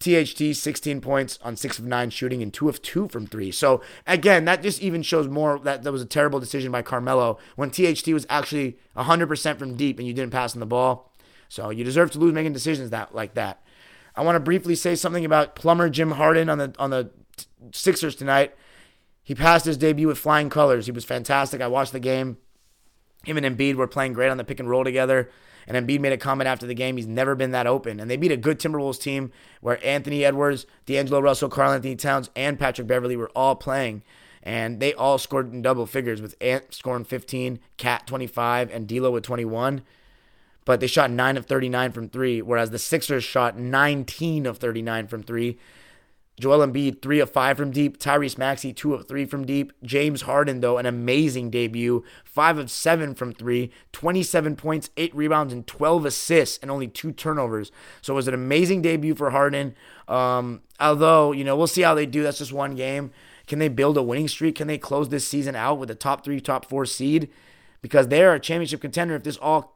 THT 0.00 0.54
16 0.56 1.00
points 1.00 1.38
on 1.42 1.56
6 1.56 1.78
of 1.78 1.84
9 1.84 2.10
shooting 2.10 2.42
and 2.42 2.52
2 2.52 2.68
of 2.68 2.82
2 2.82 3.08
from 3.08 3.26
3. 3.26 3.50
So 3.50 3.80
again, 4.06 4.44
that 4.44 4.62
just 4.62 4.82
even 4.82 5.02
shows 5.02 5.28
more 5.28 5.58
that 5.60 5.82
that 5.82 5.92
was 5.92 6.02
a 6.02 6.06
terrible 6.06 6.40
decision 6.40 6.70
by 6.72 6.82
Carmelo 6.82 7.38
when 7.56 7.70
THT 7.70 8.08
was 8.08 8.26
actually 8.28 8.78
100% 8.96 9.58
from 9.58 9.76
deep 9.76 9.98
and 9.98 10.06
you 10.06 10.14
didn't 10.14 10.32
pass 10.32 10.54
on 10.54 10.60
the 10.60 10.66
ball. 10.66 11.12
So 11.48 11.70
you 11.70 11.84
deserve 11.84 12.10
to 12.12 12.18
lose 12.18 12.34
making 12.34 12.52
decisions 12.52 12.90
that 12.90 13.14
like 13.14 13.34
that. 13.34 13.62
I 14.16 14.22
want 14.22 14.36
to 14.36 14.40
briefly 14.40 14.74
say 14.74 14.94
something 14.94 15.24
about 15.24 15.54
plumber 15.54 15.88
Jim 15.88 16.12
Harden 16.12 16.48
on 16.48 16.58
the 16.58 16.74
on 16.78 16.90
the 16.90 17.10
Sixers 17.72 18.14
tonight. 18.14 18.54
He 19.22 19.34
passed 19.34 19.64
his 19.64 19.76
debut 19.76 20.06
with 20.06 20.18
flying 20.18 20.50
colors. 20.50 20.86
He 20.86 20.92
was 20.92 21.04
fantastic. 21.04 21.60
I 21.60 21.66
watched 21.66 21.92
the 21.92 22.00
game. 22.00 22.36
Him 23.24 23.36
and 23.36 23.46
Embiid 23.46 23.74
were 23.74 23.86
playing 23.86 24.12
great 24.12 24.30
on 24.30 24.36
the 24.36 24.44
pick 24.44 24.60
and 24.60 24.68
roll 24.68 24.84
together. 24.84 25.30
And 25.66 25.76
Embiid 25.76 26.00
made 26.00 26.12
a 26.12 26.18
comment 26.18 26.48
after 26.48 26.66
the 26.66 26.74
game. 26.74 26.96
He's 26.96 27.06
never 27.06 27.34
been 27.34 27.52
that 27.52 27.66
open. 27.66 27.98
And 27.98 28.10
they 28.10 28.16
beat 28.16 28.32
a 28.32 28.36
good 28.36 28.58
Timberwolves 28.58 29.00
team 29.00 29.32
where 29.60 29.84
Anthony 29.84 30.24
Edwards, 30.24 30.66
D'Angelo 30.86 31.20
Russell, 31.20 31.48
Karl-Anthony 31.48 31.96
Towns, 31.96 32.30
and 32.36 32.58
Patrick 32.58 32.86
Beverley 32.86 33.16
were 33.16 33.30
all 33.30 33.56
playing. 33.56 34.02
And 34.42 34.78
they 34.78 34.92
all 34.92 35.16
scored 35.16 35.52
in 35.52 35.62
double 35.62 35.86
figures 35.86 36.20
with 36.20 36.36
Ant 36.40 36.74
scoring 36.74 37.04
15, 37.04 37.60
KAT 37.78 38.06
25, 38.06 38.70
and 38.70 38.86
D'Lo 38.86 39.10
with 39.10 39.24
21. 39.24 39.82
But 40.66 40.80
they 40.80 40.86
shot 40.86 41.10
9 41.10 41.36
of 41.38 41.46
39 41.46 41.92
from 41.92 42.08
3, 42.10 42.42
whereas 42.42 42.70
the 42.70 42.78
Sixers 42.78 43.24
shot 43.24 43.58
19 43.58 44.44
of 44.44 44.58
39 44.58 45.06
from 45.06 45.22
3. 45.22 45.58
Joel 46.40 46.66
Embiid, 46.66 47.00
3 47.00 47.20
of 47.20 47.30
5 47.30 47.56
from 47.56 47.70
deep. 47.70 47.98
Tyrese 47.98 48.36
Maxey, 48.36 48.72
2 48.72 48.94
of 48.94 49.06
3 49.06 49.24
from 49.24 49.46
deep. 49.46 49.72
James 49.84 50.22
Harden, 50.22 50.60
though, 50.60 50.78
an 50.78 50.86
amazing 50.86 51.50
debut. 51.50 52.02
5 52.24 52.58
of 52.58 52.70
7 52.70 53.14
from 53.14 53.32
3. 53.32 53.70
27 53.92 54.56
points, 54.56 54.90
8 54.96 55.14
rebounds, 55.14 55.52
and 55.52 55.66
12 55.66 56.06
assists, 56.06 56.58
and 56.58 56.70
only 56.70 56.88
2 56.88 57.12
turnovers. 57.12 57.70
So 58.02 58.14
it 58.14 58.16
was 58.16 58.28
an 58.28 58.34
amazing 58.34 58.82
debut 58.82 59.14
for 59.14 59.30
Harden. 59.30 59.76
Um, 60.08 60.62
although, 60.80 61.30
you 61.30 61.44
know, 61.44 61.56
we'll 61.56 61.68
see 61.68 61.82
how 61.82 61.94
they 61.94 62.06
do. 62.06 62.24
That's 62.24 62.38
just 62.38 62.52
one 62.52 62.74
game. 62.74 63.12
Can 63.46 63.60
they 63.60 63.68
build 63.68 63.96
a 63.96 64.02
winning 64.02 64.28
streak? 64.28 64.56
Can 64.56 64.66
they 64.66 64.78
close 64.78 65.10
this 65.10 65.26
season 65.26 65.54
out 65.54 65.78
with 65.78 65.90
a 65.90 65.94
top 65.94 66.24
3, 66.24 66.40
top 66.40 66.68
4 66.68 66.84
seed? 66.86 67.30
Because 67.80 68.08
they're 68.08 68.34
a 68.34 68.40
championship 68.40 68.80
contender 68.80 69.14
if 69.14 69.22
this 69.22 69.36
all 69.36 69.73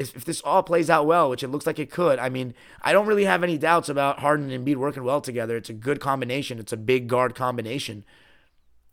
if 0.00 0.24
this 0.24 0.40
all 0.40 0.62
plays 0.62 0.88
out 0.88 1.06
well, 1.06 1.28
which 1.28 1.42
it 1.42 1.48
looks 1.48 1.66
like 1.66 1.78
it 1.78 1.90
could, 1.90 2.18
I 2.18 2.30
mean, 2.30 2.54
I 2.80 2.92
don't 2.92 3.06
really 3.06 3.26
have 3.26 3.42
any 3.42 3.58
doubts 3.58 3.88
about 3.90 4.20
Harden 4.20 4.50
and 4.50 4.66
Embiid 4.66 4.76
working 4.76 5.04
well 5.04 5.20
together. 5.20 5.56
It's 5.56 5.68
a 5.68 5.74
good 5.74 6.00
combination. 6.00 6.58
It's 6.58 6.72
a 6.72 6.78
big 6.78 7.06
guard 7.06 7.34
combination. 7.34 8.04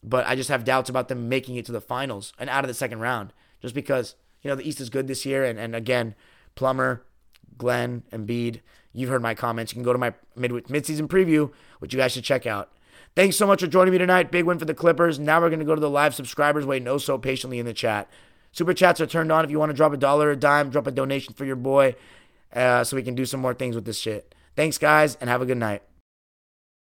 But 0.04 0.28
I 0.28 0.36
just 0.36 0.50
have 0.50 0.66
doubts 0.66 0.90
about 0.90 1.08
them 1.08 1.30
making 1.30 1.56
it 1.56 1.66
to 1.66 1.72
the 1.72 1.82
finals 1.82 2.34
and 2.38 2.50
out 2.50 2.64
of 2.66 2.68
the 2.68 2.74
second 2.74 3.00
round. 3.00 3.32
Just 3.62 3.74
because, 3.74 4.16
you 4.42 4.50
know, 4.50 4.56
the 4.56 4.68
East 4.68 4.82
is 4.82 4.90
good 4.90 5.08
this 5.08 5.26
year. 5.26 5.46
And, 5.46 5.58
and 5.58 5.76
again, 5.76 6.14
Plummer, 6.56 7.04
Glenn, 7.58 8.04
Embiid, 8.12 8.60
you've 8.92 9.10
heard 9.10 9.22
my 9.22 9.34
comments. 9.34 9.72
You 9.72 9.78
can 9.78 9.84
go 9.84 9.94
to 9.94 10.00
my 10.00 10.14
mid 10.36 10.52
midseason 10.52 11.08
preview, 11.08 11.52
which 11.80 11.94
you 11.94 12.00
guys 12.00 12.12
should 12.12 12.24
check 12.24 12.46
out. 12.46 12.72
Thanks 13.16 13.38
so 13.38 13.48
much 13.48 13.62
for 13.62 13.68
joining 13.68 13.94
me 13.94 13.98
tonight. 13.98 14.30
Big 14.30 14.46
win 14.46 14.60
for 14.60 14.66
the 14.66 14.76
Clippers. 14.76 15.18
Now 15.18 15.42
we're 15.42 15.50
going 15.50 15.60
to 15.60 15.66
go 15.66 15.74
to 15.74 15.82
the 15.82 15.90
live 15.90 16.14
subscribers 16.14 16.66
waiting 16.66 16.88
oh 16.88 16.98
so 16.98 17.18
patiently 17.18 17.58
in 17.58 17.66
the 17.66 17.74
chat. 17.74 18.10
Super 18.58 18.74
chats 18.74 19.00
are 19.00 19.06
turned 19.06 19.32
on. 19.32 19.46
If 19.46 19.52
you 19.52 19.60
want 19.60 19.70
to 19.70 19.76
drop 19.76 19.94
a 19.94 19.98
dollar 19.98 20.32
a 20.32 20.36
dime, 20.36 20.72
drop 20.72 20.88
a 20.88 20.92
donation 20.92 21.36
for 21.36 21.46
your 21.46 21.56
boy 21.56 21.96
uh, 22.52 22.84
so 22.84 22.96
we 22.96 23.04
can 23.04 23.14
do 23.14 23.24
some 23.24 23.40
more 23.40 23.54
things 23.54 23.76
with 23.76 23.86
this 23.86 24.00
shit. 24.00 24.34
Thanks, 24.56 24.80
guys, 24.80 25.14
and 25.22 25.30
have 25.30 25.44
a 25.44 25.46
good 25.46 25.60
night. 25.60 25.84